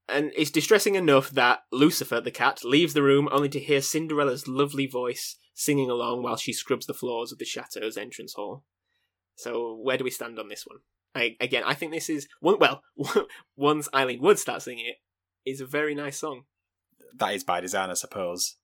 And 0.09 0.33
it's 0.35 0.51
distressing 0.51 0.95
enough 0.95 1.29
that 1.29 1.59
Lucifer, 1.71 2.19
the 2.19 2.29
cat, 2.29 2.65
leaves 2.65 2.93
the 2.93 3.01
room 3.03 3.29
only 3.31 3.47
to 3.49 3.59
hear 3.59 3.79
Cinderella's 3.79 4.49
lovely 4.49 4.85
voice 4.85 5.37
singing 5.53 5.89
along 5.89 6.23
while 6.23 6.35
she 6.35 6.51
scrubs 6.51 6.87
the 6.87 6.93
floors 6.93 7.31
of 7.31 7.37
the 7.37 7.45
chateau's 7.45 7.95
entrance 7.95 8.33
hall. 8.33 8.65
So, 9.35 9.79
where 9.81 9.97
do 9.97 10.03
we 10.03 10.09
stand 10.11 10.37
on 10.39 10.49
this 10.49 10.65
one? 10.67 10.79
I, 11.15 11.37
again, 11.39 11.63
I 11.65 11.73
think 11.73 11.93
this 11.93 12.09
is. 12.09 12.27
Well, 12.41 12.83
once 13.55 13.87
Ilene 13.93 14.19
Wood 14.19 14.39
starts 14.39 14.65
singing 14.65 14.87
it, 14.87 14.97
is 15.49 15.61
a 15.61 15.65
very 15.65 15.95
nice 15.95 16.19
song. 16.19 16.43
that 17.15 17.33
is 17.33 17.45
by 17.45 17.61
design, 17.61 17.89
I 17.89 17.93
suppose. 17.93 18.57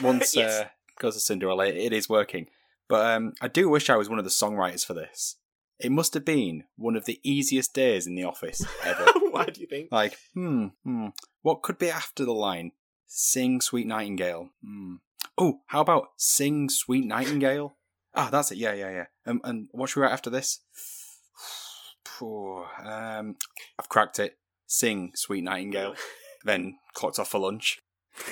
Once 0.00 0.36
Yes. 0.36 0.60
uh, 0.60 0.68
goes 0.98 1.14
to 1.14 1.20
Cinderella, 1.20 1.66
it 1.66 1.92
is 1.92 2.08
working. 2.08 2.46
But 2.88 3.06
um, 3.14 3.32
I 3.40 3.48
do 3.48 3.68
wish 3.68 3.88
I 3.88 3.96
was 3.96 4.08
one 4.08 4.18
of 4.18 4.24
the 4.24 4.30
songwriters 4.30 4.84
for 4.84 4.94
this. 4.94 5.36
It 5.78 5.90
must 5.90 6.14
have 6.14 6.24
been 6.24 6.64
one 6.76 6.94
of 6.94 7.06
the 7.06 7.20
easiest 7.22 7.74
days 7.74 8.06
in 8.06 8.14
the 8.14 8.24
office 8.24 8.64
ever. 8.84 9.06
Why 9.30 9.46
do 9.46 9.60
you 9.60 9.66
think? 9.66 9.88
like, 9.90 10.16
hmm, 10.34 10.68
hmm, 10.84 11.08
what 11.42 11.62
could 11.62 11.78
be 11.78 11.90
after 11.90 12.24
the 12.24 12.32
line? 12.32 12.72
Sing, 13.06 13.60
sweet 13.60 13.86
nightingale. 13.86 14.50
Hmm. 14.64 14.96
Oh, 15.38 15.60
how 15.66 15.80
about 15.80 16.08
sing, 16.16 16.68
sweet 16.68 17.06
nightingale? 17.06 17.76
Ah, 18.14 18.28
that's 18.30 18.52
it. 18.52 18.58
Yeah, 18.58 18.74
yeah, 18.74 18.90
yeah. 18.90 19.06
Um, 19.26 19.40
and 19.44 19.68
what 19.72 19.88
should 19.88 20.00
we 20.00 20.06
write 20.06 20.12
after 20.12 20.30
this? 20.30 20.60
Phew, 22.04 22.64
um, 22.84 23.36
I've 23.78 23.88
cracked 23.88 24.18
it. 24.18 24.38
Sing, 24.66 25.12
sweet 25.14 25.44
nightingale. 25.44 25.94
then 26.44 26.78
clocked 26.94 27.18
off 27.18 27.30
for 27.30 27.38
lunch. 27.38 27.80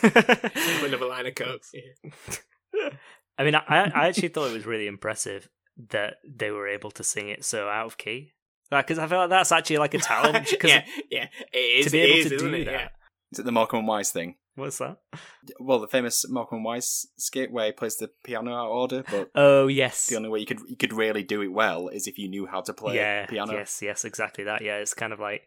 Another 0.03 1.07
line 1.07 1.27
of 1.27 1.35
coke. 1.35 1.63
Yeah. 1.73 2.11
I 3.41 3.45
mean, 3.45 3.55
I, 3.55 3.63
I 3.69 4.07
actually 4.09 4.29
thought 4.29 4.51
it 4.51 4.55
was 4.55 4.67
really 4.67 4.87
impressive 4.87 5.49
that 5.89 6.17
they 6.29 6.51
were 6.51 6.69
able 6.69 6.91
to 6.93 7.03
sing 7.03 7.31
it 7.31 7.45
so 7.45 7.69
out 7.69 7.87
of 7.87 7.99
key. 7.99 8.35
Because 8.71 8.99
I 8.99 9.07
feel 9.07 9.19
like 9.19 9.31
that's 9.31 9.51
actually 9.51 9.79
like 9.79 9.95
a 9.95 9.99
talent. 9.99 10.47
'cause 10.61 10.71
yeah, 10.71 10.85
yeah, 11.11 11.27
it 11.53 11.59
is. 11.59 11.87
to 11.87 11.91
be 11.91 12.01
able 12.01 12.17
is, 12.19 12.29
to 12.29 12.39
do 12.39 12.55
it? 12.55 12.65
that. 12.67 12.73
Yeah. 12.73 12.89
Is 13.33 13.39
it 13.39 13.45
the 13.45 13.53
Morecambe 13.53 13.81
and 13.81 13.89
Wise 13.89 14.11
thing? 14.11 14.37
What's 14.57 14.79
that? 14.79 14.99
Well, 15.59 15.79
the 15.79 15.89
famous 15.89 16.29
Morecambe 16.29 16.59
and 16.59 16.65
Wise 16.65 17.07
skit 17.17 17.51
where 17.51 17.67
he 17.67 17.73
plays 17.73 17.97
the 17.97 18.11
piano 18.25 18.53
out 18.53 18.67
of 18.67 18.73
order, 18.73 19.05
but 19.11 19.31
Oh 19.35 19.69
yes, 19.69 20.07
the 20.09 20.17
only 20.17 20.29
way 20.29 20.41
you 20.41 20.47
could 20.47 20.61
you 20.69 20.77
could 20.77 20.93
really 20.93 21.23
do 21.23 21.41
it 21.41 21.49
well 21.49 21.89
is 21.89 22.07
if 22.07 22.19
you 22.19 22.29
knew 22.29 22.47
how 22.47 22.61
to 22.61 22.73
play 22.75 22.97
yeah, 22.97 23.27
piano. 23.27 23.53
yes, 23.55 23.81
yes, 23.83 24.05
exactly 24.05 24.45
that. 24.45 24.63
Yeah, 24.63 24.77
it's 24.77 24.95
kind 24.95 25.13
of 25.13 25.19
like, 25.21 25.47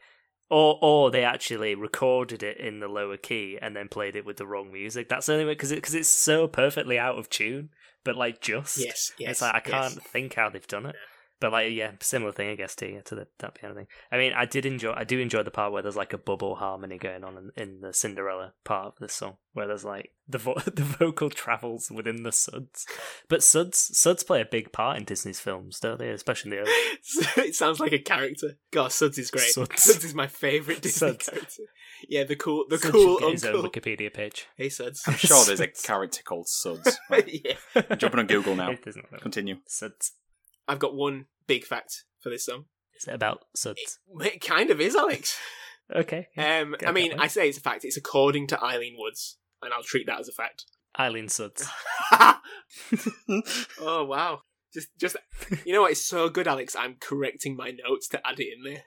or 0.49 0.79
or 0.82 1.12
they 1.12 1.23
actually 1.23 1.75
recorded 1.75 2.43
it 2.43 2.58
in 2.58 2.79
the 2.79 2.88
lower 2.88 3.17
key 3.17 3.58
and 3.62 3.75
then 3.75 3.88
played 3.88 4.15
it 4.15 4.25
with 4.25 4.38
the 4.38 4.47
wrong 4.47 4.71
music. 4.71 5.10
That's 5.10 5.27
the 5.27 5.34
only 5.34 5.45
way 5.45 5.51
because 5.53 5.71
it, 5.71 5.84
cause 5.84 5.93
it's 5.93 6.10
so 6.10 6.47
perfectly 6.47 6.97
out 6.97 7.17
of 7.19 7.29
tune, 7.29 7.69
but 8.04 8.16
like 8.16 8.42
just 8.42 8.78
Yes, 8.78 9.12
yes. 9.18 9.32
it's 9.32 9.42
like 9.42 9.56
I 9.56 9.62
yes. 9.66 9.94
can't 9.94 10.04
think 10.08 10.34
how 10.36 10.50
they've 10.50 10.68
done 10.68 10.86
it. 10.86 10.96
But 11.43 11.51
like 11.51 11.73
yeah, 11.73 11.91
similar 11.99 12.32
thing 12.32 12.47
I 12.51 12.56
guess 12.56 12.73
to 12.75 12.89
yeah, 12.89 13.01
to 13.01 13.15
the, 13.15 13.27
that 13.39 13.56
piano 13.56 13.75
thing. 13.75 13.88
I 14.10 14.17
mean, 14.17 14.32
I 14.32 14.45
did 14.45 14.65
enjoy. 14.65 14.93
I 14.95 15.03
do 15.03 15.19
enjoy 15.19 15.43
the 15.43 15.51
part 15.51 15.73
where 15.73 15.82
there's 15.82 15.97
like 15.97 16.13
a 16.13 16.17
bubble 16.17 16.56
harmony 16.56 16.97
going 16.97 17.25
on 17.25 17.51
in, 17.58 17.62
in 17.62 17.82
the 17.82 17.91
Cinderella 17.93 18.53
part 18.63 18.86
of 18.86 18.93
this 19.01 19.12
song, 19.12 19.36
where 19.51 19.67
there's 19.67 19.84
like 19.84 20.12
the 20.25 20.38
vo- 20.38 20.53
the 20.65 20.84
vocal 20.84 21.29
travels 21.29 21.91
within 21.93 22.23
the 22.23 22.32
suds. 22.32 22.86
But 23.27 23.43
suds 23.43 23.77
suds 23.77 24.23
play 24.23 24.39
a 24.39 24.45
big 24.45 24.71
part 24.71 24.95
in 24.97 25.03
Disney's 25.03 25.41
films, 25.41 25.82
don't 25.82 25.99
they? 25.99 26.12
Especially 26.12 26.51
the 26.51 26.60
early- 26.60 26.71
it 27.49 27.56
sounds 27.56 27.82
like 27.82 27.91
a 27.91 27.99
character. 27.99 28.58
God, 28.71 28.93
Suds 28.93 29.17
is 29.17 29.29
great. 29.29 29.49
Suds. 29.49 29.84
Suds, 29.84 30.06
is 30.06 30.15
my 30.15 30.27
favorite 30.27 30.82
Disney 30.82 31.10
Suds. 31.10 31.27
character. 31.27 31.63
Yeah, 32.08 32.23
the 32.23 32.38
cool, 32.38 32.63
the 32.69 32.77
Suds 32.77 32.91
cool 32.93 33.17
should 33.19 33.25
get 33.25 33.32
his 33.34 33.45
own. 33.45 33.65
Wikipedia 33.65 34.13
page. 34.13 34.47
Hey, 34.56 34.69
Suds. 34.69 35.03
I'm 35.08 35.15
sure 35.15 35.43
there's 35.43 35.60
a 35.60 35.67
character 35.84 36.21
called 36.23 36.47
Suds. 36.47 36.97
Right. 37.10 37.29
yeah, 37.43 37.95
Jumping 37.97 38.21
on 38.21 38.27
Google 38.27 38.56
now. 38.56 38.71
It 38.71 38.86
doesn't. 38.86 39.06
Continue. 39.19 39.58
Suds. 39.67 40.13
I've 40.67 40.80
got 40.80 40.95
one 40.95 41.26
big 41.47 41.65
fact 41.65 42.04
for 42.19 42.30
this 42.30 42.45
song. 42.45 42.65
Is 42.95 43.08
it 43.08 43.13
about 43.13 43.45
suds? 43.56 43.99
It 44.21 44.41
kind 44.41 44.69
of 44.69 44.80
is, 44.80 44.95
Alex. 44.95 45.38
Okay. 45.93 46.28
Um, 46.38 46.78
I 46.88 46.93
mean, 46.93 47.19
I 47.19 47.28
say 47.28 47.49
it's 47.49 47.58
a 47.58 47.62
fact. 47.62 47.84
It's 47.84 47.97
according 47.97 48.47
to 48.47 48.56
Ilene 48.56 48.95
Woods, 48.97 49.38
and 49.62 49.73
I'll 49.73 49.84
treat 49.84 50.08
that 50.08 50.19
as 50.19 50.30
a 50.30 50.32
fact. 50.32 50.63
Eileen 50.97 51.28
Suds. 51.28 51.67
oh 53.80 54.06
wow! 54.06 54.41
Just, 54.73 54.88
just 54.97 55.17
you 55.65 55.73
know 55.73 55.82
what? 55.82 55.91
It's 55.91 56.06
so 56.06 56.30
good, 56.30 56.47
Alex. 56.47 56.76
I'm 56.76 56.95
correcting 56.99 57.58
my 57.58 57.71
notes 57.86 58.08
to 58.08 58.26
add 58.26 58.39
it 58.39 58.47
in 58.56 58.63
there. 58.63 58.82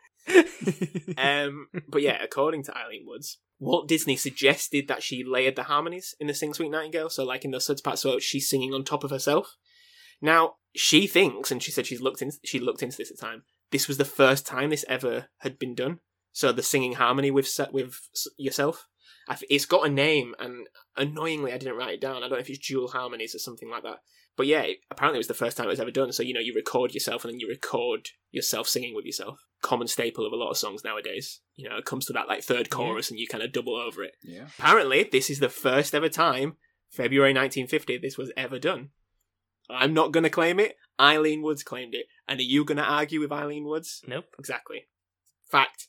Um, 1.18 1.68
but 1.86 2.02
yeah, 2.02 2.20
according 2.22 2.64
to 2.64 2.72
Ilene 2.72 3.04
Woods, 3.06 3.38
Walt 3.58 3.88
Disney 3.88 4.16
suggested 4.16 4.88
that 4.88 5.02
she 5.02 5.22
layered 5.22 5.56
the 5.56 5.64
harmonies 5.64 6.14
in 6.18 6.26
the 6.26 6.34
Sing 6.34 6.54
Sweet 6.54 6.70
Nightingale, 6.70 7.10
so 7.10 7.24
like 7.24 7.44
in 7.44 7.50
the 7.50 7.60
suds 7.60 7.80
part, 7.80 7.98
so 7.98 8.18
she's 8.18 8.48
singing 8.48 8.72
on 8.72 8.84
top 8.84 9.04
of 9.04 9.10
herself. 9.10 9.56
Now 10.20 10.54
she 10.74 11.06
thinks, 11.06 11.50
and 11.50 11.62
she 11.62 11.70
said 11.70 11.86
she's 11.86 12.00
looked 12.00 12.22
in, 12.22 12.32
she 12.44 12.58
looked 12.60 12.82
into 12.82 12.96
this 12.96 13.10
at 13.10 13.18
the 13.18 13.26
time. 13.26 13.44
This 13.70 13.88
was 13.88 13.98
the 13.98 14.04
first 14.04 14.46
time 14.46 14.70
this 14.70 14.84
ever 14.88 15.26
had 15.38 15.58
been 15.58 15.74
done. 15.74 16.00
So 16.32 16.52
the 16.52 16.62
singing 16.62 16.94
harmony 16.94 17.30
with 17.30 17.48
with 17.72 17.98
yourself, 18.36 18.86
it's 19.48 19.66
got 19.66 19.86
a 19.86 19.90
name, 19.90 20.34
and 20.38 20.68
annoyingly, 20.96 21.52
I 21.52 21.58
didn't 21.58 21.76
write 21.76 21.94
it 21.94 22.00
down. 22.00 22.16
I 22.16 22.20
don't 22.20 22.32
know 22.32 22.36
if 22.36 22.50
it's 22.50 22.66
dual 22.66 22.88
harmonies 22.88 23.34
or 23.34 23.38
something 23.38 23.70
like 23.70 23.82
that. 23.82 23.98
But 24.36 24.46
yeah, 24.46 24.66
apparently 24.90 25.16
it 25.16 25.20
was 25.20 25.28
the 25.28 25.34
first 25.34 25.56
time 25.56 25.66
it 25.66 25.70
was 25.70 25.80
ever 25.80 25.90
done. 25.90 26.12
So 26.12 26.22
you 26.22 26.34
know, 26.34 26.40
you 26.40 26.52
record 26.54 26.92
yourself 26.92 27.24
and 27.24 27.32
then 27.32 27.40
you 27.40 27.48
record 27.48 28.10
yourself 28.30 28.68
singing 28.68 28.94
with 28.94 29.06
yourself. 29.06 29.40
Common 29.62 29.88
staple 29.88 30.26
of 30.26 30.32
a 30.32 30.36
lot 30.36 30.50
of 30.50 30.58
songs 30.58 30.84
nowadays. 30.84 31.40
You 31.54 31.68
know, 31.68 31.78
it 31.78 31.86
comes 31.86 32.04
to 32.06 32.12
that 32.12 32.28
like 32.28 32.42
third 32.42 32.68
chorus 32.68 33.10
and 33.10 33.18
you 33.18 33.26
kind 33.26 33.42
of 33.42 33.52
double 33.52 33.74
over 33.74 34.04
it. 34.04 34.12
Yeah. 34.22 34.48
Apparently, 34.58 35.04
this 35.04 35.30
is 35.30 35.40
the 35.40 35.48
first 35.48 35.94
ever 35.94 36.10
time, 36.10 36.56
February 36.90 37.30
1950, 37.32 37.96
this 37.98 38.18
was 38.18 38.30
ever 38.36 38.58
done. 38.58 38.90
I'm 39.70 39.94
not 39.94 40.12
going 40.12 40.24
to 40.24 40.30
claim 40.30 40.60
it. 40.60 40.76
Ilene 40.98 41.42
Woods 41.42 41.62
claimed 41.62 41.94
it. 41.94 42.06
And 42.28 42.40
are 42.40 42.44
you 42.44 42.64
going 42.64 42.78
to 42.78 42.84
argue 42.84 43.20
with 43.20 43.30
Ilene 43.30 43.64
Woods? 43.64 44.02
Nope. 44.06 44.26
Exactly. 44.38 44.86
Fact. 45.50 45.88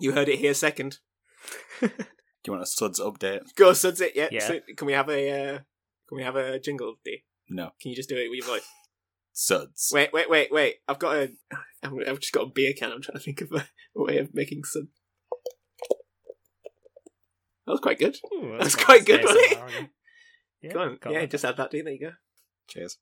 You 0.00 0.12
heard 0.12 0.28
it 0.28 0.38
here 0.38 0.54
second. 0.54 0.98
Do 1.80 1.90
you 2.46 2.52
want 2.52 2.62
a 2.62 2.66
Suds 2.66 3.00
update? 3.00 3.40
Go, 3.56 3.72
suds 3.72 4.00
it. 4.00 4.12
Yeah. 4.14 4.28
Yeah. 4.30 4.46
So, 4.46 4.60
can 4.76 4.86
we 4.86 4.92
have 4.92 5.08
a 5.08 5.30
uh, 5.30 5.58
can 6.08 6.16
we 6.16 6.22
have 6.22 6.36
a 6.36 6.58
jingle, 6.58 6.94
D? 7.04 7.24
No. 7.50 7.70
Can 7.80 7.90
you 7.90 7.96
just 7.96 8.08
do 8.08 8.16
it 8.16 8.28
with 8.30 8.38
your 8.38 8.46
voice? 8.46 8.68
Suds. 9.32 9.90
Wait, 9.92 10.12
wait, 10.12 10.30
wait, 10.30 10.50
wait. 10.52 10.76
I've 10.88 10.98
got 10.98 11.16
a. 11.16 11.30
I've 11.82 11.92
I've 12.08 12.20
just 12.20 12.32
got 12.32 12.44
a 12.46 12.50
beer 12.52 12.72
can. 12.76 12.90
I'm 12.92 13.02
trying 13.02 13.18
to 13.18 13.24
think 13.24 13.40
of 13.40 13.52
a, 13.52 13.68
a 13.96 14.02
way 14.02 14.18
of 14.18 14.34
making 14.34 14.64
sud. 14.64 14.84
That 17.66 17.72
was 17.72 17.80
quite 17.80 17.98
good. 17.98 18.16
Ooh, 18.32 18.56
That's 18.58 18.76
nice 18.76 18.84
quite 18.84 19.04
good, 19.04 19.22
wasn't 19.22 19.52
it? 19.52 19.90
Yeah, 20.62 20.72
Go 20.72 20.80
on. 20.80 20.98
Yeah, 21.10 21.20
that. 21.20 21.30
just 21.30 21.44
add 21.44 21.56
that, 21.58 21.70
D. 21.70 21.82
There 21.82 21.92
you 21.92 22.00
go. 22.00 22.12
Cheers. 22.68 22.98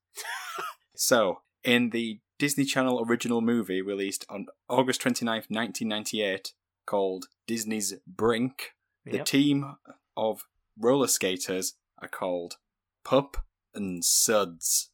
so, 0.95 1.41
in 1.65 1.91
the 1.91 2.21
Disney 2.39 2.65
Channel 2.65 3.05
original 3.07 3.41
movie 3.41 3.83
released 3.83 4.25
on 4.29 4.47
August 4.69 5.03
29th, 5.03 5.51
1998, 5.51 6.53
called 6.87 7.27
Disney's 7.47 7.95
Brink, 8.07 8.73
the 9.05 9.19
Yep. 9.19 9.27
team 9.27 9.77
of 10.17 10.45
roller 10.79 11.09
skaters 11.09 11.75
are 12.01 12.09
called 12.09 12.57
Pup 13.05 13.37
and 13.75 14.05
Suds. 14.05 14.91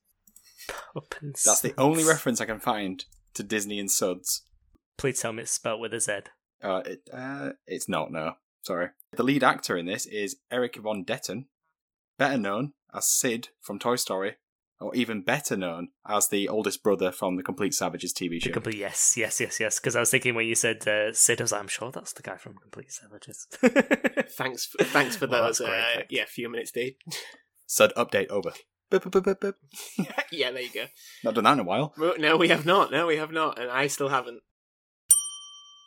Up 0.97 1.15
and 1.21 1.35
That's 1.45 1.61
the 1.61 1.75
only 1.79 2.05
reference 2.05 2.41
I 2.41 2.45
can 2.47 2.61
find 2.61 3.05
to 3.35 3.43
Disney 3.43 3.79
and 3.79 3.91
Suds. 3.91 4.43
Please 4.97 5.21
tell 5.21 5.33
me 5.33 5.43
it's 5.43 5.51
spelled 5.51 5.81
with 5.81 5.93
a 5.95 6.01
Z. 6.01 6.13
Uh, 6.63 6.83
it, 6.87 7.03
uh, 7.13 7.51
it's 7.67 7.89
not, 7.89 8.13
no. 8.13 8.35
Sorry. 8.63 8.89
The 9.17 9.25
lead 9.25 9.43
actor 9.43 9.77
in 9.77 9.87
this 9.87 10.07
is 10.07 10.37
Erik 10.51 10.77
von 10.77 11.05
Detten, 11.05 11.47
better 12.19 12.39
known 12.39 12.75
as 12.95 13.07
Sid 13.09 13.49
from 13.61 13.79
Toy 13.81 13.97
Story, 13.97 14.37
or 14.83 14.95
even 14.95 15.23
better 15.23 15.57
known 15.57 15.88
as 16.09 16.29
the 16.29 16.49
oldest 16.49 16.83
brother 16.83 17.11
from 17.12 17.37
the 17.37 17.42
Complete 17.42 17.73
Savages 17.75 18.12
TV 18.12 18.31
The 18.33 18.40
show. 18.40 18.51
complete 18.53 18.77
yes, 18.79 19.14
yes, 19.16 19.40
yes, 19.40 19.59
yes. 19.61 19.79
Because 19.79 19.97
I 19.97 20.01
was 20.01 20.11
thinking 20.11 20.35
when 20.35 20.47
you 20.47 20.55
said 20.55 20.87
uh, 20.88 21.12
Sid, 21.12 21.40
I 21.40 21.45
was 21.45 21.53
like, 21.53 21.61
I'm 21.61 21.68
sure 21.68 21.90
that's 21.92 22.12
the 22.12 22.23
guy 22.23 22.37
from 22.37 22.55
Complete 22.57 22.90
Savages. 22.92 23.47
Thanks, 24.37 24.66
for, 24.66 24.85
thanks 24.85 25.16
for 25.18 25.27
Well, 25.27 25.45
those. 25.47 25.59
that's 25.59 25.71
great, 25.71 25.81
uh, 25.81 25.85
thanks. 25.95 26.09
yeah, 26.11 26.25
few 26.27 26.49
minutes, 26.51 26.71
D. 26.75 26.97
Sud 27.66 27.92
update 27.97 28.29
over. 28.29 28.53
Boop, 28.90 29.05
boop, 29.11 29.23
boop, 29.23 29.37
boop, 29.38 29.55
boop. 29.99 30.07
yeah, 30.31 30.51
there 30.51 30.61
you 30.62 30.71
go. 30.75 30.85
Not 31.25 31.35
done 31.35 31.45
that 31.45 31.53
in 31.55 31.61
a 31.61 31.64
while. 31.64 31.95
No, 32.18 32.37
we 32.37 32.49
have 32.49 32.66
not. 32.66 32.90
No, 32.90 33.07
we 33.07 33.16
have 33.16 33.33
not, 33.33 33.59
and 33.59 33.71
I 33.71 33.87
still 33.87 34.09
haven't. 34.09 34.40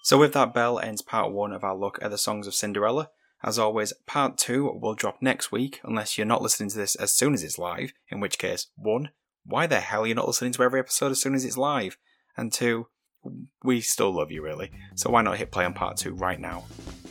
So 0.04 0.18
with 0.20 0.34
that 0.34 0.54
bell 0.54 0.80
ends 0.80 1.02
part 1.02 1.32
one 1.32 1.52
of 1.52 1.64
our 1.64 1.76
look 1.76 1.98
at 2.02 2.12
the 2.12 2.18
songs 2.18 2.48
of 2.48 2.54
Cinderella. 2.56 3.10
As 3.46 3.60
always, 3.60 3.94
part 4.08 4.40
two 4.40 4.72
will 4.82 4.96
drop 4.96 5.22
next 5.22 5.52
week, 5.52 5.80
unless 5.84 6.18
you're 6.18 6.26
not 6.26 6.42
listening 6.42 6.70
to 6.70 6.78
this 6.78 6.96
as 6.96 7.14
soon 7.14 7.36
as 7.36 7.44
it's 7.44 7.60
live, 7.60 7.94
in 8.10 8.20
which 8.20 8.40
case, 8.40 8.68
one, 8.76 9.12
why 9.46 9.68
the 9.68 9.82
hell 9.82 10.02
are 10.02 10.08
you 10.08 10.16
not 10.16 10.26
listening 10.26 10.52
to 10.54 10.64
every 10.64 10.80
episode 10.80 11.12
as 11.12 11.22
soon 11.22 11.36
as 11.36 11.46
it's 11.46 11.56
live? 11.56 11.96
And 12.36 12.52
two, 12.52 12.88
we 13.64 13.82
still 13.82 14.12
love 14.12 14.32
you 14.32 14.42
really, 14.42 14.72
so 14.96 15.12
why 15.12 15.22
not 15.22 15.38
hit 15.38 15.52
play 15.52 15.64
on 15.64 15.74
part 15.74 15.98
two 15.98 16.16
right 16.16 16.40
now? 16.40 16.64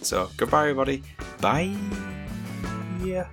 So 0.03 0.29
goodbye 0.37 0.63
everybody. 0.63 1.05
Bye. 1.41 1.73
Yeah. 3.05 3.29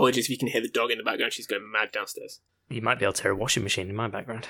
Apologies 0.00 0.24
if 0.24 0.30
you 0.30 0.38
can 0.38 0.48
hear 0.48 0.62
the 0.62 0.68
dog 0.70 0.90
in 0.90 0.96
the 0.96 1.04
background. 1.04 1.30
She's 1.34 1.46
going 1.46 1.70
mad 1.70 1.92
downstairs. 1.92 2.40
you 2.70 2.80
might 2.80 2.98
be 2.98 3.04
able 3.04 3.12
to 3.12 3.22
hear 3.22 3.32
a 3.32 3.36
washing 3.36 3.62
machine 3.62 3.90
in 3.90 3.94
my 3.94 4.08
background. 4.08 4.48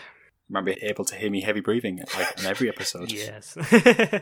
You 0.48 0.54
might 0.54 0.64
be 0.64 0.76
able 0.80 1.04
to 1.06 1.16
hear 1.16 1.28
me 1.28 1.40
heavy 1.40 1.58
breathing 1.58 1.98
like 2.16 2.38
on 2.38 2.46
every 2.46 2.68
episode. 2.68 3.10
Yes. 3.12 3.56